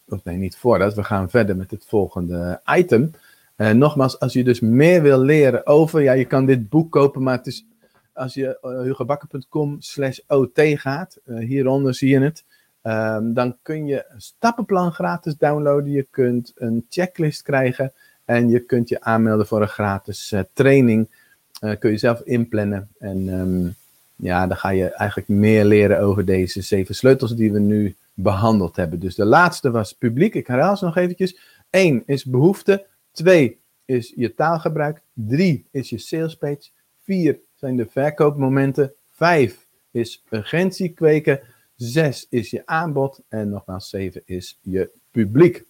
of 0.08 0.24
nee, 0.24 0.36
niet 0.36 0.56
voordat, 0.56 0.94
we 0.94 1.04
gaan 1.04 1.30
verder 1.30 1.56
met 1.56 1.70
het 1.70 1.84
volgende 1.86 2.60
item. 2.66 3.10
Uh, 3.56 3.70
nogmaals, 3.70 4.20
als 4.20 4.32
je 4.32 4.44
dus 4.44 4.60
meer 4.60 5.02
wil 5.02 5.18
leren 5.18 5.66
over, 5.66 6.02
ja, 6.02 6.12
je 6.12 6.24
kan 6.24 6.46
dit 6.46 6.68
boek 6.68 6.92
kopen, 6.92 7.22
maar 7.22 7.36
het 7.36 7.46
is, 7.46 7.66
als 8.18 8.34
je 8.34 8.58
uh, 8.62 8.80
hugobakker.com 8.80 9.76
slash 9.78 10.18
ot 10.26 10.50
gaat, 10.54 11.18
uh, 11.24 11.38
hieronder 11.38 11.94
zie 11.94 12.08
je 12.08 12.20
het, 12.20 12.44
Ehm, 12.88 13.32
dan 13.32 13.56
kun 13.62 13.86
je 13.86 14.04
een 14.08 14.20
stappenplan 14.20 14.92
gratis 14.92 15.36
downloaden. 15.36 15.90
Je 15.90 16.06
kunt 16.10 16.52
een 16.54 16.86
checklist 16.88 17.42
krijgen. 17.42 17.92
En 18.24 18.48
je 18.48 18.60
kunt 18.60 18.88
je 18.88 19.00
aanmelden 19.00 19.46
voor 19.46 19.62
een 19.62 19.68
gratis 19.68 20.32
uh, 20.32 20.40
training. 20.52 21.26
Kun 21.78 21.90
je 21.90 21.98
zelf 21.98 22.20
inplannen. 22.20 22.88
En 22.98 23.28
um, 23.28 23.74
ja, 24.16 24.46
dan 24.46 24.56
ga 24.56 24.70
je 24.70 24.90
eigenlijk 24.90 25.28
meer 25.28 25.64
leren 25.64 26.00
over 26.00 26.24
deze 26.24 26.60
zeven 26.60 26.94
sleutels 26.94 27.36
die 27.36 27.52
we 27.52 27.58
nu 27.58 27.96
behandeld 28.14 28.76
hebben. 28.76 29.00
Dus 29.00 29.14
de 29.14 29.24
laatste 29.24 29.70
was 29.70 29.92
publiek. 29.92 30.34
Ik 30.34 30.46
herhaal 30.46 30.76
ze 30.76 30.84
nog 30.84 30.96
eventjes. 30.96 31.38
Eén 31.70 32.02
is 32.06 32.24
behoefte. 32.24 32.86
Twee 33.12 33.60
is 33.84 34.12
je 34.16 34.34
taalgebruik. 34.34 35.02
Drie 35.14 35.66
is 35.70 35.90
je 35.90 35.98
sales 35.98 36.36
page. 36.36 36.68
Vier 37.02 37.38
zijn 37.58 37.76
de 37.76 37.86
verkoopmomenten. 37.86 38.92
Vijf 39.10 39.66
is 39.90 40.24
urgentie 40.30 40.88
kweken. 40.88 41.40
Zes 41.74 42.26
is 42.30 42.50
je 42.50 42.66
aanbod. 42.66 43.20
En 43.28 43.48
nogmaals, 43.48 43.88
zeven 43.88 44.22
is 44.24 44.58
je 44.62 44.90
publiek. 45.10 45.64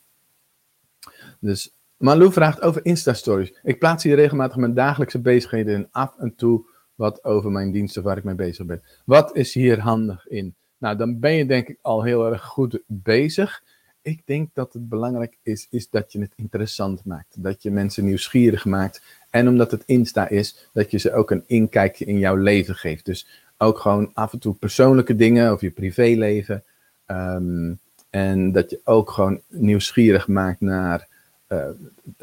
Dus 1.40 1.77
Malou 1.96 2.33
vraagt 2.33 2.61
over 2.61 2.85
Insta-stories. 2.85 3.59
Ik 3.62 3.79
plaats 3.79 4.05
hier 4.05 4.14
regelmatig 4.16 4.57
mijn 4.57 4.74
dagelijkse 4.74 5.20
bezigheden 5.20 5.74
en 5.74 5.88
af 5.90 6.18
en 6.18 6.35
toe 6.35 6.66
wat 6.94 7.24
over 7.24 7.51
mijn 7.51 7.72
diensten 7.72 8.03
waar 8.03 8.16
ik 8.16 8.24
mee 8.24 8.35
bezig 8.35 8.66
ben. 8.66 8.83
Wat 9.05 9.37
is 9.37 9.55
hier 9.55 9.81
handig 9.81 10.27
in? 10.27 10.55
Nou, 10.79 10.96
dan 10.96 11.18
ben 11.18 11.33
je 11.33 11.46
denk 11.46 11.68
ik 11.68 11.79
al 11.83 12.03
heel 12.03 12.27
erg 12.27 12.44
goed 12.44 12.81
bezig. 12.87 13.62
Ik 14.03 14.22
denk 14.27 14.55
dat 14.55 14.72
het 14.72 14.88
belangrijk 14.88 15.38
is, 15.42 15.66
is 15.70 15.90
dat 15.90 16.12
je 16.12 16.20
het 16.20 16.33
interessant 16.37 17.05
maakt. 17.05 17.42
Dat 17.42 17.62
je 17.62 17.70
mensen 17.70 18.05
nieuwsgierig 18.05 18.64
maakt. 18.64 19.03
En 19.31 19.49
omdat 19.49 19.71
het 19.71 19.83
Insta 19.87 20.29
is, 20.29 20.69
dat 20.73 20.91
je 20.91 20.99
ze 20.99 21.12
ook 21.12 21.31
een 21.31 21.45
inkijkje 21.47 22.05
in 22.05 22.19
jouw 22.19 22.37
leven 22.37 22.75
geeft. 22.75 23.05
Dus 23.05 23.27
ook 23.59 23.79
gewoon 23.79 24.11
af 24.14 24.33
en 24.33 24.38
toe 24.38 24.55
persoonlijke 24.55 25.17
dingen 25.17 25.53
of 25.53 25.61
je 25.61 25.71
privéleven. 25.71 26.64
Um, 27.07 27.79
en 28.11 28.53
dat 28.53 28.71
je 28.71 28.81
ook 28.85 29.11
gewoon 29.11 29.41
nieuwsgierig 29.49 30.29
maakt 30.29 30.61
naar, 30.61 31.09
uh, 31.49 31.69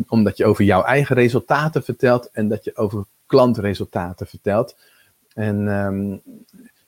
omdat 0.08 0.38
je 0.38 0.46
over 0.46 0.63
jouw 0.63 0.84
eigen 0.84 1.15
resultaten 1.15 1.84
vertelt 1.84 2.30
en 2.32 2.48
dat 2.48 2.63
je 2.63 2.76
over 2.76 3.06
klantresultaten 3.26 4.28
vertelt. 4.28 4.76
En 5.34 5.68
um, 5.68 6.22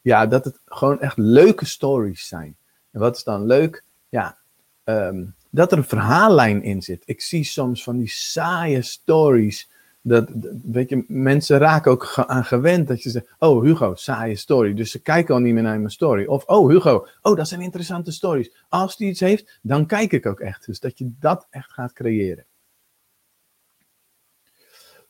ja, 0.01 0.27
dat 0.27 0.45
het 0.45 0.59
gewoon 0.65 1.01
echt 1.01 1.17
leuke 1.17 1.65
stories 1.65 2.27
zijn. 2.27 2.55
En 2.91 2.99
wat 2.99 3.15
is 3.15 3.23
dan 3.23 3.45
leuk? 3.45 3.83
Ja, 4.09 4.37
um, 4.83 5.35
dat 5.49 5.71
er 5.71 5.77
een 5.77 5.83
verhaallijn 5.83 6.63
in 6.63 6.81
zit. 6.81 7.03
Ik 7.05 7.21
zie 7.21 7.43
soms 7.43 7.83
van 7.83 7.97
die 7.97 8.09
saaie 8.09 8.81
stories 8.81 9.69
dat, 10.07 10.29
weet 10.63 10.89
je, 10.89 11.03
mensen 11.07 11.57
raken 11.57 11.91
ook 11.91 12.13
aan 12.15 12.45
gewend 12.45 12.87
dat 12.87 13.03
je 13.03 13.09
zegt, 13.09 13.27
oh 13.39 13.63
Hugo, 13.63 13.95
saaie 13.95 14.35
story. 14.35 14.73
Dus 14.73 14.91
ze 14.91 15.01
kijken 15.01 15.33
al 15.33 15.39
niet 15.39 15.53
meer 15.53 15.63
naar 15.63 15.77
mijn 15.77 15.91
story. 15.91 16.25
Of, 16.25 16.45
oh 16.45 16.69
Hugo, 16.69 17.07
oh 17.21 17.35
dat 17.35 17.47
zijn 17.47 17.61
interessante 17.61 18.11
stories. 18.11 18.65
Als 18.69 18.97
die 18.97 19.09
iets 19.09 19.19
heeft, 19.19 19.59
dan 19.61 19.85
kijk 19.85 20.11
ik 20.11 20.25
ook 20.25 20.39
echt. 20.39 20.65
Dus 20.65 20.79
dat 20.79 20.97
je 20.97 21.11
dat 21.19 21.47
echt 21.49 21.71
gaat 21.71 21.93
creëren. 21.93 22.45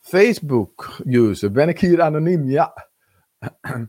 Facebook 0.00 1.00
user, 1.04 1.50
ben 1.50 1.68
ik 1.68 1.80
hier 1.80 2.02
anoniem? 2.02 2.48
Ja. 2.48 2.88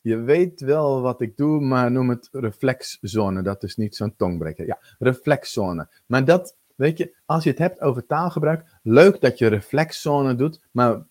Je 0.00 0.16
weet 0.16 0.60
wel 0.60 1.00
wat 1.00 1.20
ik 1.20 1.36
doe, 1.36 1.60
maar 1.60 1.90
noem 1.90 2.08
het 2.08 2.28
reflexzone. 2.32 3.42
Dat 3.42 3.62
is 3.62 3.76
niet 3.76 3.96
zo'n 3.96 4.16
tongbreker. 4.16 4.66
Ja, 4.66 4.78
reflexzone. 4.98 5.88
Maar 6.06 6.24
dat 6.24 6.56
Weet 6.78 6.98
je, 6.98 7.14
als 7.26 7.44
je 7.44 7.50
het 7.50 7.58
hebt 7.58 7.80
over 7.80 8.06
taalgebruik, 8.06 8.64
leuk 8.82 9.20
dat 9.20 9.38
je 9.38 9.46
reflexzone 9.46 10.34
doet, 10.34 10.60
maar 10.70 11.02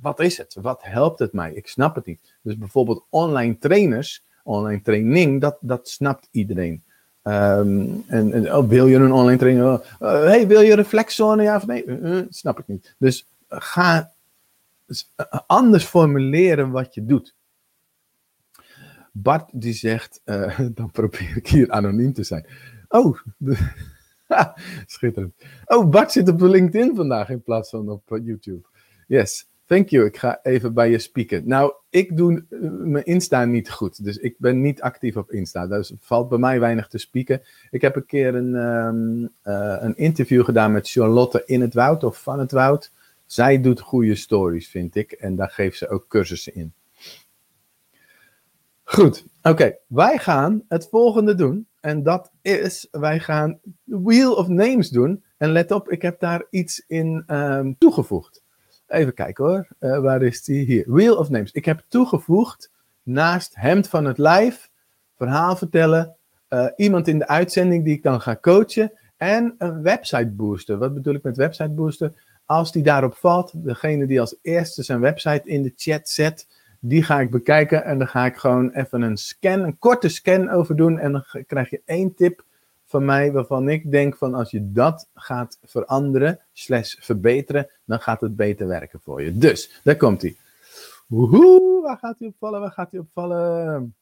wat 0.00 0.20
is 0.20 0.38
het? 0.38 0.56
Wat 0.60 0.82
helpt 0.82 1.18
het 1.18 1.32
mij? 1.32 1.52
Ik 1.52 1.68
snap 1.68 1.94
het 1.94 2.06
niet. 2.06 2.34
Dus 2.42 2.58
bijvoorbeeld 2.58 3.04
online 3.08 3.58
trainers, 3.58 4.24
online 4.42 4.82
training, 4.82 5.40
dat, 5.40 5.56
dat 5.60 5.88
snapt 5.88 6.28
iedereen. 6.30 6.82
Um, 7.22 8.04
en, 8.06 8.54
oh, 8.56 8.68
wil 8.68 8.86
je 8.86 8.96
een 8.96 9.12
online 9.12 9.38
training? 9.38 9.66
Uh, 9.66 9.80
hey, 9.98 10.46
wil 10.46 10.60
je 10.60 10.74
reflexzone? 10.74 11.42
Ja 11.42 11.56
of 11.56 11.66
nee? 11.66 11.84
Uh, 11.84 12.20
snap 12.28 12.58
ik 12.58 12.66
niet. 12.66 12.94
Dus 12.98 13.26
ga 13.48 14.12
anders 15.46 15.84
formuleren 15.84 16.70
wat 16.70 16.94
je 16.94 17.04
doet. 17.04 17.34
Bart 19.12 19.50
die 19.52 19.72
zegt, 19.74 20.20
dan 20.74 20.90
probeer 20.90 21.36
ik 21.36 21.48
hier 21.48 21.70
anoniem 21.70 22.12
te 22.12 22.22
zijn. 22.22 22.46
Oh, 22.88 23.18
Schitterend. 24.86 25.34
Oh, 25.64 25.88
Bart 25.88 26.12
zit 26.12 26.28
op 26.28 26.40
LinkedIn 26.40 26.96
vandaag 26.96 27.28
in 27.28 27.42
plaats 27.42 27.70
van 27.70 27.88
op 27.88 28.10
uh, 28.10 28.26
YouTube. 28.26 28.66
Yes, 29.06 29.48
thank 29.66 29.88
you. 29.88 30.06
Ik 30.06 30.16
ga 30.16 30.38
even 30.42 30.74
bij 30.74 30.90
je 30.90 30.98
spieken. 30.98 31.48
Nou, 31.48 31.72
ik 31.90 32.16
doe 32.16 32.44
uh, 32.50 32.70
mijn 32.70 33.04
Insta 33.04 33.44
niet 33.44 33.70
goed. 33.70 34.04
Dus 34.04 34.16
ik 34.16 34.34
ben 34.38 34.60
niet 34.60 34.82
actief 34.82 35.16
op 35.16 35.30
Insta. 35.30 35.66
Dus 35.66 35.92
valt 36.00 36.28
bij 36.28 36.38
mij 36.38 36.60
weinig 36.60 36.88
te 36.88 36.98
spieken. 36.98 37.42
Ik 37.70 37.80
heb 37.80 37.96
een 37.96 38.06
keer 38.06 38.34
een, 38.34 38.54
um, 38.54 39.22
uh, 39.44 39.76
een 39.80 39.96
interview 39.96 40.44
gedaan 40.44 40.72
met 40.72 40.90
Charlotte 40.90 41.42
in 41.46 41.60
het 41.60 41.74
Woud 41.74 42.04
of 42.04 42.22
van 42.22 42.38
het 42.38 42.52
Woud. 42.52 42.92
Zij 43.26 43.60
doet 43.60 43.80
goede 43.80 44.14
stories, 44.14 44.68
vind 44.68 44.94
ik. 44.94 45.12
En 45.12 45.36
daar 45.36 45.50
geeft 45.50 45.78
ze 45.78 45.88
ook 45.88 46.08
cursussen 46.08 46.54
in. 46.54 46.72
Goed, 48.84 49.26
oké. 49.50 49.76
Wij 49.86 50.18
gaan 50.18 50.62
het 50.68 50.88
volgende 50.88 51.34
doen. 51.34 51.66
En 51.80 52.02
dat 52.02 52.30
is, 52.42 52.88
wij 52.90 53.20
gaan 53.20 53.58
Wheel 53.84 54.34
of 54.34 54.48
Names 54.48 54.90
doen. 54.90 55.24
En 55.36 55.52
let 55.52 55.70
op, 55.70 55.90
ik 55.90 56.02
heb 56.02 56.20
daar 56.20 56.46
iets 56.50 56.84
in 56.86 57.24
um, 57.26 57.78
toegevoegd. 57.78 58.42
Even 58.86 59.14
kijken 59.14 59.44
hoor, 59.44 59.68
uh, 59.80 59.98
waar 59.98 60.22
is 60.22 60.42
die? 60.42 60.64
Hier, 60.64 60.84
Wheel 60.86 61.16
of 61.16 61.28
Names. 61.28 61.52
Ik 61.52 61.64
heb 61.64 61.84
toegevoegd, 61.88 62.70
naast 63.02 63.54
hemd 63.54 63.88
van 63.88 64.04
het 64.04 64.18
lijf, 64.18 64.70
verhaal 65.16 65.56
vertellen, 65.56 66.16
uh, 66.48 66.66
iemand 66.76 67.08
in 67.08 67.18
de 67.18 67.26
uitzending 67.26 67.84
die 67.84 67.94
ik 67.94 68.02
dan 68.02 68.20
ga 68.20 68.36
coachen 68.36 68.92
en 69.16 69.54
een 69.58 69.82
website 69.82 70.30
booster. 70.30 70.78
Wat 70.78 70.94
bedoel 70.94 71.14
ik 71.14 71.22
met 71.22 71.36
website 71.36 71.70
booster? 71.70 72.12
Als 72.44 72.72
die 72.72 72.82
daarop 72.82 73.14
valt, 73.14 73.52
degene 73.54 74.06
die 74.06 74.20
als 74.20 74.36
eerste 74.42 74.82
zijn 74.82 75.00
website 75.00 75.48
in 75.48 75.62
de 75.62 75.72
chat 75.76 76.08
zet, 76.08 76.46
die 76.86 77.02
ga 77.02 77.20
ik 77.20 77.30
bekijken 77.30 77.84
en 77.84 77.98
dan 77.98 78.08
ga 78.08 78.24
ik 78.24 78.36
gewoon 78.36 78.70
even 78.70 79.02
een 79.02 79.16
scan, 79.16 79.60
een 79.60 79.78
korte 79.78 80.08
scan 80.08 80.50
over 80.50 80.76
doen. 80.76 80.98
En 80.98 81.12
dan 81.12 81.24
krijg 81.46 81.70
je 81.70 81.82
één 81.84 82.14
tip 82.14 82.44
van 82.84 83.04
mij 83.04 83.32
waarvan 83.32 83.68
ik 83.68 83.90
denk 83.90 84.16
van 84.16 84.34
als 84.34 84.50
je 84.50 84.72
dat 84.72 85.08
gaat 85.14 85.58
veranderen, 85.62 86.40
slash 86.52 86.94
verbeteren, 86.98 87.68
dan 87.84 88.00
gaat 88.00 88.20
het 88.20 88.36
beter 88.36 88.66
werken 88.66 89.00
voor 89.00 89.22
je. 89.22 89.38
Dus, 89.38 89.80
daar 89.82 89.96
komt 89.96 90.22
hij. 90.22 90.36
Woehoe, 91.06 91.82
waar 91.82 91.98
gaat 91.98 92.18
hij 92.18 92.28
opvallen? 92.28 92.60
Waar 92.60 92.72
gaat 92.72 92.90
hij 92.90 93.00
opvallen? 93.00 93.94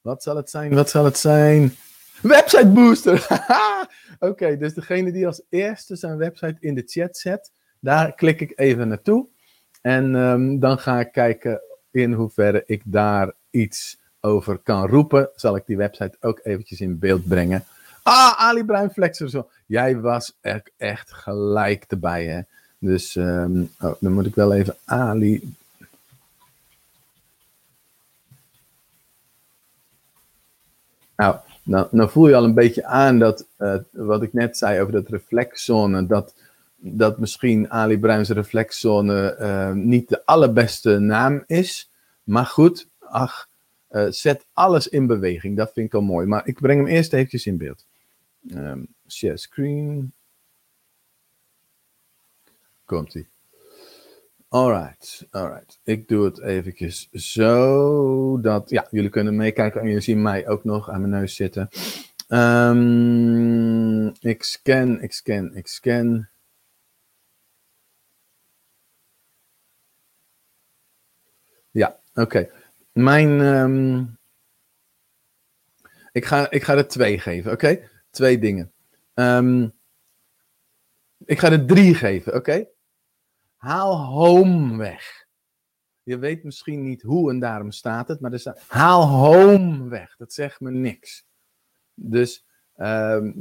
Wat 0.00 0.22
zal 0.22 0.36
het 0.36 0.50
zijn? 0.50 0.74
Wat 0.74 0.90
zal 0.90 1.04
het 1.04 1.18
zijn? 1.18 1.74
Website 2.22 2.68
booster! 2.68 3.26
Oké, 4.18 4.56
dus 4.56 4.74
degene 4.74 5.12
die 5.12 5.26
als 5.26 5.42
eerste 5.48 5.96
zijn 5.96 6.16
website 6.16 6.56
in 6.60 6.74
de 6.74 6.82
chat 6.86 7.16
zet, 7.16 7.52
daar 7.80 8.14
klik 8.14 8.40
ik 8.40 8.52
even 8.58 8.88
naartoe. 8.88 9.28
En 9.86 10.14
um, 10.14 10.58
dan 10.60 10.78
ga 10.78 11.00
ik 11.00 11.12
kijken 11.12 11.60
in 11.90 12.12
hoeverre 12.12 12.62
ik 12.66 12.82
daar 12.84 13.32
iets 13.50 13.98
over 14.20 14.58
kan 14.58 14.86
roepen. 14.86 15.28
Zal 15.34 15.56
ik 15.56 15.66
die 15.66 15.76
website 15.76 16.16
ook 16.20 16.40
eventjes 16.42 16.80
in 16.80 16.98
beeld 16.98 17.28
brengen. 17.28 17.64
Ah, 18.02 18.40
Ali 18.40 18.64
Bruin 18.64 18.90
Flexer. 18.90 19.30
Zo. 19.30 19.48
Jij 19.66 20.00
was 20.00 20.36
er 20.40 20.62
echt 20.76 21.12
gelijk 21.12 21.84
erbij, 21.88 22.26
hè. 22.26 22.40
Dus 22.78 23.14
um, 23.14 23.70
oh, 23.80 23.92
dan 24.00 24.12
moet 24.12 24.26
ik 24.26 24.34
wel 24.34 24.52
even 24.54 24.76
Ali... 24.84 25.54
Nou, 31.16 31.36
nou, 31.62 31.86
nou 31.90 32.10
voel 32.10 32.28
je 32.28 32.34
al 32.34 32.44
een 32.44 32.54
beetje 32.54 32.84
aan 32.84 33.18
dat 33.18 33.46
uh, 33.58 33.74
wat 33.90 34.22
ik 34.22 34.32
net 34.32 34.58
zei 34.58 34.80
over 34.80 34.92
dat 34.92 35.08
reflexzone, 35.08 36.06
dat 36.06 36.34
dat 36.76 37.18
misschien 37.18 37.70
Ali 37.70 37.98
Bruins 37.98 38.28
reflexzone 38.28 39.36
uh, 39.40 39.72
niet 39.72 40.08
de 40.08 40.26
allerbeste 40.26 40.98
naam 40.98 41.44
is. 41.46 41.90
Maar 42.22 42.46
goed, 42.46 42.88
ach, 42.98 43.48
uh, 43.90 44.06
zet 44.10 44.46
alles 44.52 44.88
in 44.88 45.06
beweging. 45.06 45.56
Dat 45.56 45.72
vind 45.72 45.86
ik 45.86 45.94
al 45.94 46.00
mooi. 46.00 46.26
Maar 46.26 46.46
ik 46.46 46.60
breng 46.60 46.80
hem 46.80 46.88
eerst 46.88 47.12
eventjes 47.12 47.46
in 47.46 47.56
beeld. 47.56 47.86
Um, 48.50 48.86
share 49.08 49.36
screen. 49.36 50.12
Komt-ie. 52.84 53.28
Alright, 54.48 55.26
alright. 55.30 55.78
Ik 55.84 56.08
doe 56.08 56.24
het 56.24 56.40
eventjes 56.40 57.08
zo 57.10 58.40
dat, 58.40 58.70
ja, 58.70 58.86
jullie 58.90 59.10
kunnen 59.10 59.36
meekijken 59.36 59.80
en 59.80 59.86
jullie 59.86 60.02
zien 60.02 60.22
mij 60.22 60.48
ook 60.48 60.64
nog 60.64 60.90
aan 60.90 61.00
mijn 61.00 61.12
neus 61.12 61.34
zitten. 61.34 61.68
Um, 62.28 64.08
ik 64.20 64.42
scan, 64.42 65.02
ik 65.02 65.12
scan, 65.12 65.54
ik 65.54 65.66
scan. 65.66 66.28
Oké. 72.16 72.50
Mijn. 72.92 73.40
Um, 73.40 74.18
ik, 76.12 76.24
ga, 76.24 76.50
ik 76.50 76.62
ga 76.62 76.76
er 76.76 76.88
twee 76.88 77.18
geven, 77.18 77.52
oké? 77.52 77.88
Twee 78.10 78.38
dingen. 78.38 78.72
Um, 79.14 79.72
ik 81.24 81.38
ga 81.38 81.50
er 81.50 81.66
drie 81.66 81.94
geven, 81.94 82.34
oké? 82.34 82.66
Haal 83.56 83.96
home 83.96 84.76
weg. 84.76 85.26
Je 86.02 86.18
weet 86.18 86.44
misschien 86.44 86.82
niet 86.82 87.02
hoe 87.02 87.30
en 87.30 87.38
daarom 87.38 87.70
staat 87.70 88.08
het, 88.08 88.20
maar 88.20 88.32
er 88.32 88.40
staat 88.40 88.62
haal 88.66 89.02
home 89.02 89.88
weg. 89.88 90.16
Dat 90.16 90.32
zegt 90.32 90.60
me 90.60 90.70
niks. 90.70 91.24
Dus 91.94 92.44
ehm, 92.76 93.32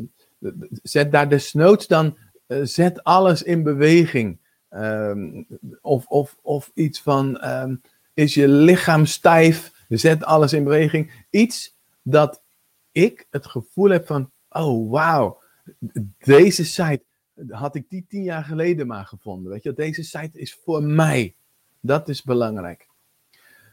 zet 0.83 1.11
daar 1.11 1.29
desnoods 1.29 1.88
dan, 1.88 2.17
uh, 2.47 2.59
zet 2.63 3.03
alles 3.03 3.43
in 3.43 3.63
beweging. 3.63 4.39
Ehm, 4.69 5.43
of, 5.81 6.05
of, 6.05 6.38
of 6.41 6.71
iets 6.73 7.01
van, 7.01 7.39
ehm, 7.39 7.75
is 8.15 8.34
je 8.34 8.47
lichaam 8.47 9.06
stijf? 9.06 9.73
Zet 9.89 10.23
alles 10.23 10.54
in 10.54 10.63
beweging. 10.63 11.25
Iets 11.30 11.75
dat 12.01 12.41
ik 12.91 13.28
het 13.30 13.45
gevoel 13.45 13.89
heb 13.89 14.06
van, 14.06 14.32
oh 14.49 14.91
wauw, 14.91 15.41
deze 16.23 16.65
site, 16.65 17.04
had 17.49 17.75
ik 17.75 17.89
die 17.89 18.06
tien 18.10 18.23
jaar 18.23 18.43
geleden 18.43 18.88
maar 18.88 19.06
gevonden. 19.06 19.51
Weet 19.51 19.63
je, 19.63 19.73
deze 19.73 20.04
site 20.04 20.39
is 20.39 20.58
voor 20.63 20.84
mij. 20.84 21.36
Dat 21.80 22.10
is 22.10 22.23
belangrijk. 22.23 22.88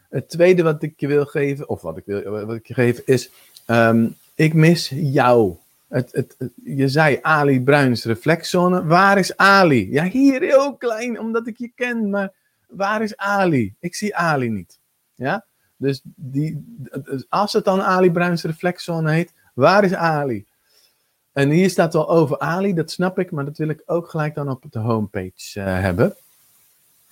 Het 0.09 0.29
tweede 0.29 0.63
wat 0.63 0.83
ik 0.83 0.99
je 0.99 1.07
wil 1.07 1.25
geven, 1.25 1.69
of 1.69 1.81
wat 1.81 1.97
ik, 1.97 2.05
wil, 2.05 2.45
wat 2.45 2.55
ik 2.55 2.67
je 2.67 2.73
geef, 2.73 2.99
is: 2.99 3.31
ehm, 3.65 4.07
ik 4.35 4.53
mis 4.53 4.91
jou. 4.95 5.55
Het, 5.87 6.11
het, 6.11 6.35
je 6.63 6.87
zei 6.87 7.19
Ali 7.21 7.61
Bruins 7.61 8.03
reflexzone. 8.03 8.85
Waar 8.85 9.17
is 9.17 9.37
Ali? 9.37 9.91
Ja, 9.91 10.03
hier 10.03 10.41
heel 10.41 10.75
klein, 10.75 11.19
omdat 11.19 11.47
ik 11.47 11.57
je 11.57 11.71
ken, 11.75 12.09
maar 12.09 12.31
waar 12.75 13.01
is 13.01 13.17
Ali? 13.17 13.75
Ik 13.79 13.95
zie 13.95 14.15
Ali 14.15 14.49
niet. 14.49 14.79
Ja? 15.15 15.45
Dus 15.77 16.01
die, 16.03 16.77
als 17.29 17.53
het 17.53 17.65
dan 17.65 17.81
Ali 17.81 18.11
Bruins 18.11 18.43
reflexzone 18.43 19.11
heet, 19.11 19.33
waar 19.53 19.83
is 19.83 19.93
Ali? 19.93 20.45
En 21.31 21.49
hier 21.49 21.69
staat 21.69 21.93
wel 21.93 22.09
over 22.09 22.39
Ali, 22.39 22.73
dat 22.73 22.91
snap 22.91 23.19
ik, 23.19 23.31
maar 23.31 23.45
dat 23.45 23.57
wil 23.57 23.67
ik 23.67 23.83
ook 23.85 24.09
gelijk 24.09 24.35
dan 24.35 24.49
op 24.49 24.63
de 24.69 24.79
homepage 24.79 25.59
uh, 25.59 25.65
hebben. 25.79 26.15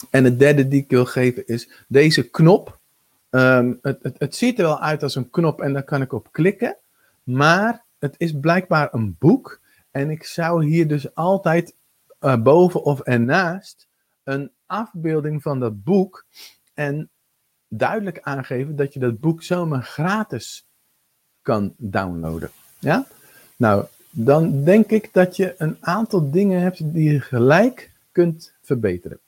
En 0.10 0.24
het 0.24 0.40
derde 0.40 0.68
die 0.68 0.82
ik 0.82 0.90
wil 0.90 1.06
geven 1.06 1.48
is 1.48 1.70
deze 1.88 2.30
knop. 2.30 2.80
Um, 3.30 3.80
het, 3.82 4.04
het, 4.04 4.16
het, 4.20 4.36
ziet 4.36 4.60
er 4.60 4.66
wel 4.66 4.80
uit 4.80 5.04
als 5.04 5.16
een 5.16 5.30
knop 5.30 5.62
en 5.62 5.74
daar 5.74 5.84
kan 5.84 6.02
ik 6.02 6.14
op 6.14 6.28
klikken. 6.32 6.78
Maar 7.24 7.84
het 8.00 8.16
is 8.18 8.40
blijkbaar 8.40 8.90
een 8.92 9.16
boek. 9.20 9.60
En 9.92 10.10
ik 10.10 10.24
zou 10.24 10.66
hier 10.66 10.88
dus 10.88 11.16
altijd 11.16 11.74
uh, 12.22 12.42
boven 12.42 12.84
of 12.84 13.00
ernaast 13.00 13.88
een 14.24 14.52
afbeelding 14.72 15.42
van 15.42 15.60
dat 15.60 15.84
boek. 15.84 16.26
En 16.74 17.10
duidelijk 17.68 18.20
aangeven 18.22 18.76
dat 18.76 18.94
je 18.94 19.00
dat 19.00 19.20
boek 19.20 19.44
zomaar 19.44 19.84
gratis 19.84 20.66
kan 21.42 21.74
downloaden. 21.78 22.50
Ja? 22.80 23.06
Nou, 23.56 23.86
dan 24.10 24.64
denk 24.64 24.92
ik 24.92 25.10
dat 25.14 25.36
je 25.36 25.56
een 25.58 25.78
aantal 25.80 26.32
dingen 26.32 26.62
hebt 26.62 26.94
die 26.94 27.12
je 27.12 27.20
gelijk 27.20 27.92
kunt 28.12 28.54
verbeteren. 28.62 29.20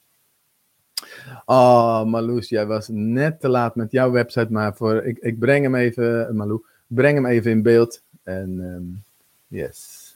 Oh, 1.45 2.03
Marloes, 2.03 2.49
jij 2.49 2.65
was 2.65 2.87
net 2.91 3.39
te 3.39 3.49
laat 3.49 3.75
met 3.75 3.91
jouw 3.91 4.11
website, 4.11 4.51
maar 4.51 4.75
voor, 4.75 5.03
ik, 5.03 5.17
ik 5.17 5.39
breng 5.39 5.63
hem 5.63 5.75
even, 5.75 6.35
Malou, 6.35 6.63
breng 6.87 7.15
hem 7.15 7.25
even 7.25 7.51
in 7.51 7.61
beeld. 7.61 8.01
En 8.23 8.59
um, 8.59 9.03
yes. 9.47 10.12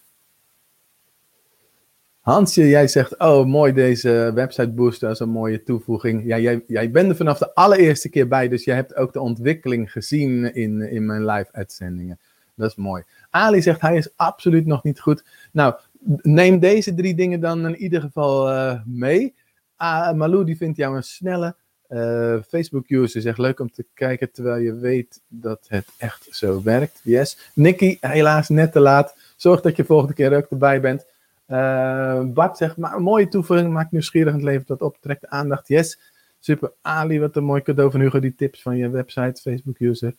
Hansje, 2.28 2.68
jij 2.68 2.88
zegt, 2.88 3.20
oh 3.20 3.46
mooi 3.46 3.74
deze 3.74 4.32
website 4.34 4.70
booster, 4.70 5.08
dat 5.08 5.20
een 5.20 5.30
mooie 5.30 5.64
toevoeging. 5.64 6.26
Ja, 6.26 6.40
jij, 6.40 6.64
jij 6.68 6.92
bent 6.92 7.10
er 7.10 7.16
vanaf 7.16 7.38
de 7.38 7.54
allereerste 7.54 8.10
keer 8.10 8.28
bij, 8.28 8.48
dus 8.48 8.64
jij 8.64 8.76
hebt 8.76 8.96
ook 8.96 9.14
de 9.14 9.20
ontwikkeling 9.20 9.92
gezien 9.92 10.54
in, 10.54 10.82
in 10.82 11.06
mijn 11.06 11.26
live 11.26 11.48
uitzendingen. 11.52 12.20
Dat 12.56 12.70
is 12.70 12.76
mooi. 12.76 13.04
Ali 13.30 13.62
zegt, 13.62 13.82
hij 13.82 13.98
is 13.98 14.10
absoluut 14.16 14.66
nog 14.66 14.84
niet 14.84 15.00
goed. 15.00 15.24
Nou, 15.52 15.76
neem 16.22 16.60
deze 16.60 16.94
drie 16.94 17.16
dingen 17.16 17.40
dan 17.40 17.66
in 17.66 17.76
ieder 17.76 18.02
geval 18.02 18.50
uh, 18.50 18.80
mee. 18.86 19.34
Uh, 19.82 20.12
Malou 20.14 20.46
die 20.46 20.58
vindt 20.58 20.78
jou 20.78 20.96
een 20.96 21.04
snelle 21.04 21.56
uh, 21.90 22.36
Facebook-user. 22.48 23.22
Zegt 23.22 23.38
leuk 23.38 23.60
om 23.60 23.72
te 23.72 23.86
kijken 23.94 24.32
terwijl 24.32 24.62
je 24.62 24.76
weet 24.76 25.22
dat 25.28 25.66
het 25.68 25.88
echt 25.98 26.28
zo 26.32 26.62
werkt. 26.64 27.00
Yes. 27.04 27.52
Nicky, 27.54 27.98
helaas 28.02 28.50
net 28.50 28.72
te 28.72 28.80
laat. 28.80 29.16
Zorg 29.36 29.62
dat 29.62 29.76
je 29.76 29.84
volgende 29.84 30.14
keer 30.14 30.36
ook 30.36 30.50
erbij 30.50 30.82
bent. 30.82 31.06
Uh, 31.48 32.24
Bart 32.24 32.58
zegt, 32.58 32.78
maar 32.78 32.96
een 32.96 33.04
mooie 33.04 33.28
toevoeging, 33.28 33.74
maakt 33.74 33.92
nieuwsgierig 33.92 34.34
het 34.34 34.44
levert 34.44 34.68
wat 34.68 34.82
op, 34.82 34.98
trekt 35.02 35.28
aandacht. 35.28 35.68
Yes, 35.68 36.00
super. 36.40 36.72
Ali, 36.82 37.20
wat 37.20 37.36
een 37.36 37.44
mooi 37.44 37.62
cadeau 37.62 37.92
van 37.92 38.00
Hugo, 38.00 38.20
die 38.20 38.36
tips 38.36 38.62
van 38.62 38.78
je 38.78 38.90
website, 38.90 39.42
Facebook-user. 39.42 40.16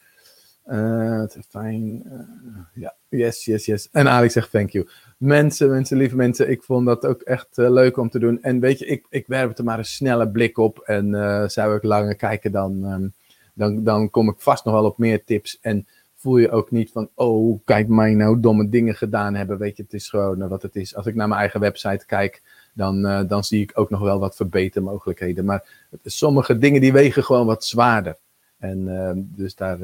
Uh, 0.67 1.25
fijn. 1.49 2.03
Uh, 2.07 2.59
ja, 2.75 2.95
yes, 3.09 3.45
yes, 3.45 3.67
yes. 3.67 3.89
En 3.91 4.09
Alex 4.09 4.33
zegt 4.33 4.51
thank 4.51 4.71
you. 4.71 4.89
Mensen, 5.17 5.71
mensen, 5.71 5.97
lieve 5.97 6.17
mensen, 6.17 6.51
ik 6.51 6.63
vond 6.63 6.87
dat 6.87 7.07
ook 7.07 7.23
echt 7.23 7.49
leuk 7.57 7.97
om 7.97 8.11
te 8.11 8.19
doen. 8.19 8.43
En 8.43 8.61
weet 8.61 8.79
je, 8.79 8.87
ik, 8.87 9.07
ik 9.09 9.27
werp 9.27 9.59
er 9.59 9.65
maar 9.65 9.79
een 9.79 9.85
snelle 9.85 10.31
blik 10.31 10.59
op. 10.59 10.79
En 10.79 11.11
zou 11.51 11.77
ik 11.77 11.83
langer 11.83 12.17
kijken, 12.17 12.53
dan, 12.53 12.85
um, 12.85 13.13
dan, 13.55 13.85
dan 13.85 14.11
kom 14.11 14.29
ik 14.29 14.41
vast 14.41 14.65
nog 14.65 14.75
wel 14.75 14.85
op 14.85 14.99
meer 14.99 15.25
tips. 15.25 15.59
En 15.61 15.87
voel 16.21 16.37
je 16.37 16.51
ook 16.51 16.71
niet 16.71 16.91
van, 16.91 17.09
oh, 17.15 17.61
kijk 17.65 17.89
mij 17.89 18.15
nou 18.15 18.41
domme 18.41 18.69
dingen 18.69 18.95
gedaan 18.95 19.35
hebben. 19.35 19.59
Weet 19.59 19.77
je, 19.77 19.83
het 19.83 19.93
is 19.93 20.09
gewoon 20.09 20.49
wat 20.49 20.63
het 20.63 20.77
is. 20.77 20.97
Als 20.97 21.07
ik 21.07 21.15
naar 21.15 21.29
mijn 21.29 21.41
eigen 21.41 21.61
website 21.61 22.07
kijk, 22.07 22.43
dan, 22.73 23.03
dan 23.29 23.45
zie 23.45 23.63
ik 23.63 23.71
ook 23.75 23.91
nog 23.91 24.01
wel 24.01 24.19
wat 24.19 24.37
verbetermogelijkheden. 24.37 25.45
Maar 25.45 25.89
sommige 26.05 26.59
dingen 26.59 26.81
die 26.81 26.93
wegen 26.93 27.25
gewoon 27.25 27.47
wat 27.47 27.65
zwaarder. 27.65 28.17
En 28.59 28.79
uh, 28.79 29.11
dus 29.15 29.55
daar 29.55 29.79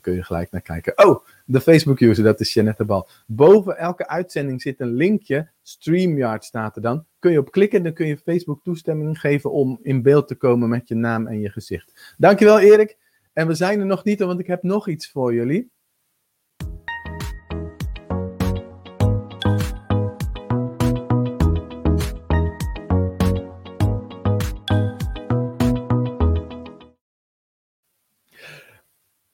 kun 0.00 0.14
je 0.14 0.22
gelijk 0.22 0.50
naar 0.50 0.60
kijken. 0.60 1.06
Oh, 1.06 1.24
de 1.44 1.60
Facebook-user, 1.60 2.24
dat 2.24 2.40
is 2.40 2.54
Jeannette 2.54 2.84
Bal. 2.84 3.08
Boven 3.26 3.78
elke 3.78 4.08
uitzending 4.08 4.62
zit 4.62 4.80
een 4.80 4.92
linkje. 4.94 5.48
StreamYard 5.62 6.44
staat 6.44 6.76
er 6.76 6.82
dan. 6.82 7.04
Kun 7.18 7.32
je 7.32 7.38
op 7.38 7.50
klikken, 7.50 7.82
dan 7.82 7.92
kun 7.92 8.06
je 8.06 8.16
Facebook 8.16 8.60
toestemming 8.62 9.20
geven 9.20 9.52
om 9.52 9.78
in 9.82 10.02
beeld 10.02 10.28
te 10.28 10.34
komen 10.34 10.68
met 10.68 10.88
je 10.88 10.94
naam 10.94 11.26
en 11.26 11.40
je 11.40 11.50
gezicht. 11.50 12.14
Dankjewel 12.18 12.58
Erik. 12.58 12.96
En 13.32 13.46
we 13.46 13.54
zijn 13.54 13.80
er 13.80 13.86
nog 13.86 14.04
niet, 14.04 14.20
want 14.20 14.40
ik 14.40 14.46
heb 14.46 14.62
nog 14.62 14.88
iets 14.88 15.10
voor 15.10 15.34
jullie. 15.34 15.70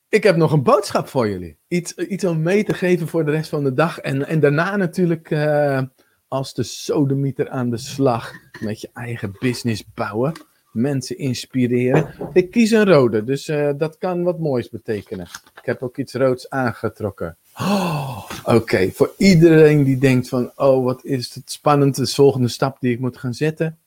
Ik 0.08 0.22
heb 0.22 0.37
nog 0.37 0.52
een 0.52 0.62
boodschap 0.62 1.08
voor 1.08 1.28
jullie. 1.28 1.58
Iets, 1.68 1.94
iets 1.94 2.24
om 2.24 2.42
mee 2.42 2.64
te 2.64 2.74
geven 2.74 3.08
voor 3.08 3.24
de 3.24 3.30
rest 3.30 3.50
van 3.50 3.64
de 3.64 3.72
dag. 3.72 3.98
En, 3.98 4.26
en 4.26 4.40
daarna 4.40 4.76
natuurlijk 4.76 5.30
uh, 5.30 5.82
als 6.28 6.54
de 6.54 6.62
sodemieter 6.62 7.48
aan 7.48 7.70
de 7.70 7.76
slag. 7.76 8.32
Met 8.61 8.80
je 8.80 8.90
eigen 8.92 9.37
business 9.38 9.84
bouwen. 9.94 10.32
Mensen 10.72 11.18
inspireren. 11.18 12.14
Ik 12.33 12.50
kies 12.50 12.70
een 12.70 12.85
rode, 12.85 13.24
dus 13.24 13.48
uh, 13.48 13.70
dat 13.76 13.98
kan 13.98 14.22
wat 14.22 14.38
moois 14.38 14.68
betekenen. 14.68 15.26
Ik 15.61 15.64
heb 15.64 15.83
ook 15.83 15.96
iets 15.96 16.12
roods 16.12 16.50
aangetrokken. 16.50 17.37
Oh, 17.54 18.28
Oké, 18.44 18.90
voor 18.90 19.14
iedereen 19.16 19.85
die 19.85 19.98
denkt 19.98 20.28
van, 20.28 20.52
oh 20.57 20.85
wat 20.85 21.04
is 21.04 21.35
het 21.35 21.52
spannend, 21.52 21.96
de 21.96 22.07
volgende 22.07 22.48
stap 22.48 22.81
die 22.81 22.92
ik 22.92 23.00
moet 23.00 23.18
gaan 23.18 23.35
zetten. 23.35 23.78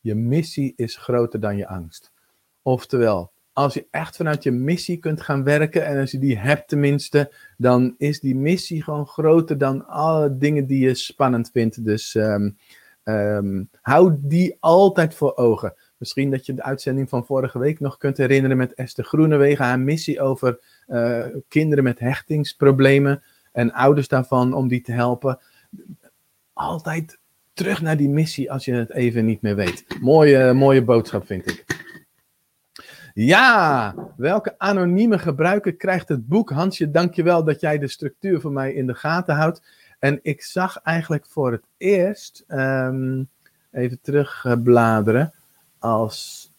Je 0.00 0.14
missie 0.14 0.72
is 0.76 0.96
groter 0.96 1.40
dan 1.40 1.56
je 1.56 1.68
angst. 1.68 2.10
Oftewel, 2.62 3.30
als 3.52 3.74
je 3.74 3.86
echt 3.90 4.16
vanuit 4.16 4.42
je 4.42 4.50
missie 4.50 4.96
kunt 4.96 5.20
gaan 5.20 5.44
werken 5.44 5.86
en 5.86 6.00
als 6.00 6.10
je 6.10 6.18
die 6.18 6.38
hebt 6.38 6.68
tenminste, 6.68 7.32
dan 7.56 7.94
is 7.98 8.20
die 8.20 8.34
missie 8.34 8.82
gewoon 8.82 9.06
groter 9.06 9.58
dan 9.58 9.86
alle 9.86 10.36
dingen 10.36 10.66
die 10.66 10.80
je 10.80 10.94
spannend 10.94 11.50
vindt. 11.52 11.84
Dus 11.84 12.14
um, 12.14 12.56
um, 13.04 13.68
hou 13.80 14.14
die 14.18 14.56
altijd 14.60 15.14
voor 15.14 15.36
ogen. 15.36 15.74
Misschien 15.98 16.30
dat 16.30 16.46
je 16.46 16.54
de 16.54 16.62
uitzending 16.62 17.08
van 17.08 17.26
vorige 17.26 17.58
week 17.58 17.80
nog 17.80 17.96
kunt 17.96 18.16
herinneren 18.16 18.56
met 18.56 18.74
Esther 18.74 19.04
Groenewegen, 19.04 19.64
haar 19.64 19.80
missie 19.80 20.20
over 20.20 20.58
uh, 20.86 21.24
kinderen 21.48 21.84
met 21.84 21.98
hechtingsproblemen 21.98 23.22
en 23.52 23.72
ouders 23.72 24.08
daarvan 24.08 24.54
om 24.54 24.68
die 24.68 24.80
te 24.80 24.92
helpen. 24.92 25.38
Altijd 26.52 27.18
terug 27.52 27.82
naar 27.82 27.96
die 27.96 28.08
missie 28.08 28.52
als 28.52 28.64
je 28.64 28.72
het 28.72 28.90
even 28.92 29.24
niet 29.24 29.42
meer 29.42 29.56
weet. 29.56 29.84
Mooie, 30.00 30.52
mooie 30.52 30.84
boodschap 30.84 31.26
vind 31.26 31.50
ik. 31.50 31.64
Ja, 33.14 33.94
welke 34.16 34.54
anonieme 34.58 35.18
gebruiker 35.18 35.76
krijgt 35.76 36.08
het 36.08 36.26
boek? 36.26 36.50
Hansje, 36.50 36.90
dankjewel 36.90 37.44
dat 37.44 37.60
jij 37.60 37.78
de 37.78 37.88
structuur 37.88 38.40
voor 38.40 38.52
mij 38.52 38.72
in 38.72 38.86
de 38.86 38.94
gaten 38.94 39.34
houdt. 39.34 39.62
En 39.98 40.18
ik 40.22 40.42
zag 40.42 40.80
eigenlijk 40.82 41.26
voor 41.26 41.52
het 41.52 41.64
eerst, 41.76 42.44
um, 42.48 43.28
even 43.70 43.98
terugbladeren, 44.02 45.32
als... 45.86 46.50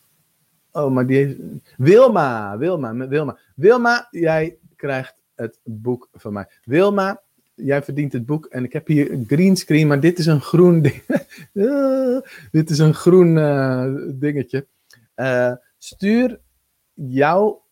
Oh, 0.71 0.91
maar 0.91 1.07
die. 1.07 1.61
Wilma, 1.77 2.57
Wilma, 2.57 3.07
Wilma. 3.07 3.37
Wilma, 3.55 4.07
jij 4.11 4.57
krijgt 4.75 5.15
het 5.35 5.59
boek 5.63 6.09
van 6.13 6.33
mij. 6.33 6.47
Wilma, 6.63 7.21
jij 7.55 7.83
verdient 7.83 8.13
het 8.13 8.25
boek. 8.25 8.45
En 8.45 8.63
ik 8.63 8.73
heb 8.73 8.87
hier 8.87 9.11
een 9.11 9.25
greenscreen, 9.27 9.87
maar 9.87 9.99
dit 9.99 10.19
is 10.19 10.25
een 10.25 10.41
groen 10.41 10.81
ding. 10.85 11.03
dit 12.51 12.69
is 12.69 12.79
een 12.79 12.93
groen 12.93 13.37
uh, 13.37 13.93
dingetje. 14.13 14.67
Uh, 15.15 15.53
stuur 15.77 16.39
jouw 16.93 17.65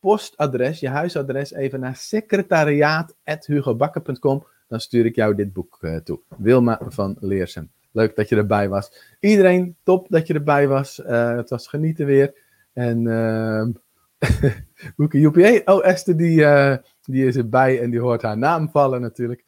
postadres, 0.00 0.80
je 0.80 0.88
huisadres 0.88 1.52
even 1.52 1.80
naar 1.80 1.96
secretariaat.hugobakker.com. 1.96 4.46
Dan 4.68 4.80
stuur 4.80 5.04
ik 5.04 5.14
jou 5.14 5.34
dit 5.34 5.52
boek 5.52 5.78
toe. 6.04 6.20
Wilma 6.36 6.80
van 6.88 7.16
Leersem. 7.20 7.70
Leuk 7.90 8.16
dat 8.16 8.28
je 8.28 8.36
erbij 8.36 8.68
was. 8.68 9.16
Iedereen, 9.20 9.76
top 9.82 10.06
dat 10.08 10.26
je 10.26 10.34
erbij 10.34 10.68
was. 10.68 10.98
Uh, 10.98 11.36
het 11.36 11.50
was 11.50 11.68
genieten 11.68 12.06
weer. 12.06 12.34
En 12.72 13.02
uh, 13.06 13.66
Boeke 14.96 15.20
Joepie. 15.20 15.66
Oh, 15.66 15.86
Esther 15.86 16.16
die, 16.16 16.40
uh, 16.40 16.76
die 17.02 17.26
is 17.26 17.36
erbij 17.36 17.80
en 17.80 17.90
die 17.90 18.00
hoort 18.00 18.22
haar 18.22 18.38
naam 18.38 18.70
vallen 18.70 19.00
natuurlijk. 19.00 19.44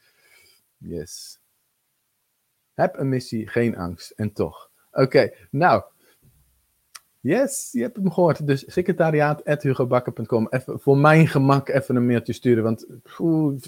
Yes. 0.77 1.41
Heb 2.75 2.99
een 2.99 3.09
missie, 3.09 3.49
geen 3.49 3.77
angst. 3.77 4.11
En 4.11 4.33
toch. 4.33 4.71
Oké, 4.93 5.33
nou. 5.51 5.83
Yes, 7.21 7.69
je 7.73 7.83
hebt 7.83 7.97
hem 7.97 8.11
gehoord. 8.13 8.47
Dus 8.47 8.65
secretariaat.hugobakker.com. 8.67 10.47
Even 10.51 10.81
voor 10.81 10.99
mijn 10.99 11.29
gemak 11.29 11.69
even 11.69 11.97
een 11.97 12.07
mailtje 12.07 12.33
sturen. 12.33 12.63
Want 12.63 12.87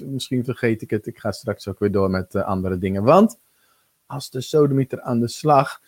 misschien 0.05 0.45
vergeet 0.45 0.83
ik 0.83 0.91
het. 0.91 1.07
Ik 1.07 1.19
ga 1.19 1.33
straks 1.33 1.69
ook 1.69 1.79
weer 1.79 1.93
door 1.93 2.11
met 2.11 2.35
uh, 2.35 2.45
andere 2.45 2.79
dingen. 2.79 3.03
Want 3.03 3.39
als 4.13 4.31
de 4.31 4.41
sodemieter 4.41 5.01
aan 5.01 5.21
de 5.21 5.29
slag. 5.29 5.81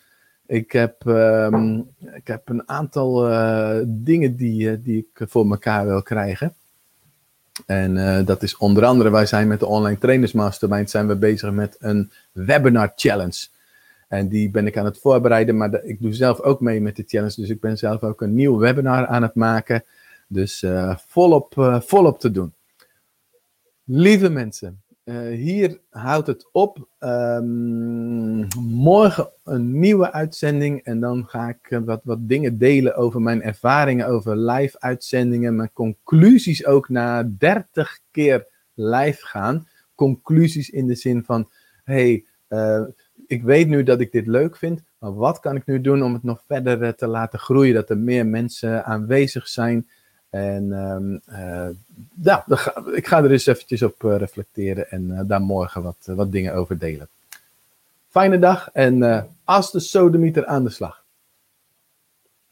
Ik 0.45 0.71
heb, 0.71 1.05
um, 1.05 1.89
ik 2.13 2.27
heb 2.27 2.49
een 2.49 2.69
aantal 2.69 3.31
uh, 3.31 3.77
dingen 3.85 4.35
die, 4.35 4.71
uh, 4.71 4.77
die 4.83 4.97
ik 4.97 5.29
voor 5.29 5.49
elkaar 5.49 5.85
wil 5.85 6.01
krijgen. 6.01 6.53
En 7.65 7.95
uh, 7.95 8.25
dat 8.25 8.43
is 8.43 8.57
onder 8.57 8.85
andere, 8.85 9.09
wij 9.09 9.25
zijn 9.25 9.47
met 9.47 9.59
de 9.59 9.65
Online 9.65 9.97
Trainers 9.97 10.31
Mastermind 10.31 10.89
zijn 10.89 11.07
we 11.07 11.15
bezig 11.15 11.51
met 11.51 11.75
een 11.79 12.11
webinar 12.31 12.91
challenge. 12.95 13.47
En 14.07 14.27
die 14.27 14.49
ben 14.49 14.67
ik 14.67 14.77
aan 14.77 14.85
het 14.85 14.99
voorbereiden, 14.99 15.57
maar 15.57 15.83
ik 15.83 16.01
doe 16.01 16.13
zelf 16.13 16.39
ook 16.41 16.59
mee 16.61 16.81
met 16.81 16.95
de 16.95 17.03
challenge. 17.07 17.35
Dus 17.35 17.49
ik 17.49 17.59
ben 17.59 17.77
zelf 17.77 18.03
ook 18.03 18.21
een 18.21 18.33
nieuw 18.33 18.57
webinar 18.57 19.07
aan 19.07 19.21
het 19.21 19.35
maken. 19.35 19.83
Dus 20.27 20.65
volop, 21.07 21.79
volop 21.85 22.19
te 22.19 22.31
doen. 22.31 22.53
Lieve 23.83 24.29
mensen, 24.29 24.81
uh, 25.05 25.35
hier 25.35 25.79
houdt 25.89 26.27
het 26.27 26.49
op. 26.51 26.87
Um, 26.99 28.47
morgen 28.59 29.29
een 29.43 29.79
nieuwe 29.79 30.11
uitzending. 30.11 30.83
En 30.83 30.99
dan 30.99 31.25
ga 31.27 31.49
ik 31.49 31.79
wat, 31.85 32.01
wat 32.03 32.17
dingen 32.21 32.57
delen 32.57 32.95
over 32.95 33.21
mijn 33.21 33.41
ervaringen 33.41 34.07
over 34.07 34.37
live 34.37 34.79
uitzendingen. 34.79 35.55
Mijn 35.55 35.73
conclusies 35.73 36.65
ook 36.65 36.89
na 36.89 37.23
30 37.37 37.99
keer 38.11 38.47
live 38.73 39.25
gaan. 39.25 39.67
Conclusies 39.95 40.69
in 40.69 40.87
de 40.87 40.95
zin 40.95 41.23
van: 41.23 41.49
hey, 41.83 42.25
uh, 42.49 42.81
ik 43.27 43.43
weet 43.43 43.67
nu 43.67 43.83
dat 43.83 43.99
ik 43.99 44.11
dit 44.11 44.27
leuk 44.27 44.57
vind. 44.57 44.83
Maar 44.99 45.13
wat 45.13 45.39
kan 45.39 45.55
ik 45.55 45.65
nu 45.65 45.81
doen 45.81 46.03
om 46.03 46.13
het 46.13 46.23
nog 46.23 46.43
verder 46.47 46.95
te 46.95 47.07
laten 47.07 47.39
groeien? 47.39 47.73
Dat 47.73 47.89
er 47.89 47.97
meer 47.97 48.25
mensen 48.25 48.85
aanwezig 48.85 49.47
zijn. 49.47 49.89
En 50.35 50.71
um, 50.71 51.21
uh, 51.29 51.69
ja, 52.21 52.45
ik 52.93 53.07
ga 53.07 53.23
er 53.23 53.31
eens 53.31 53.45
eventjes 53.45 53.81
op 53.81 54.03
uh, 54.03 54.17
reflecteren 54.17 54.89
en 54.91 55.03
uh, 55.09 55.19
daar 55.25 55.41
morgen 55.41 55.83
wat, 55.83 55.97
wat 56.05 56.31
dingen 56.31 56.53
over 56.53 56.77
delen. 56.77 57.07
Fijne 58.09 58.39
dag 58.39 58.69
en 58.73 59.27
als 59.43 59.71
de 59.71 59.79
sodemieter 59.79 60.45
aan 60.45 60.63
de 60.63 60.69
slag. 60.69 61.03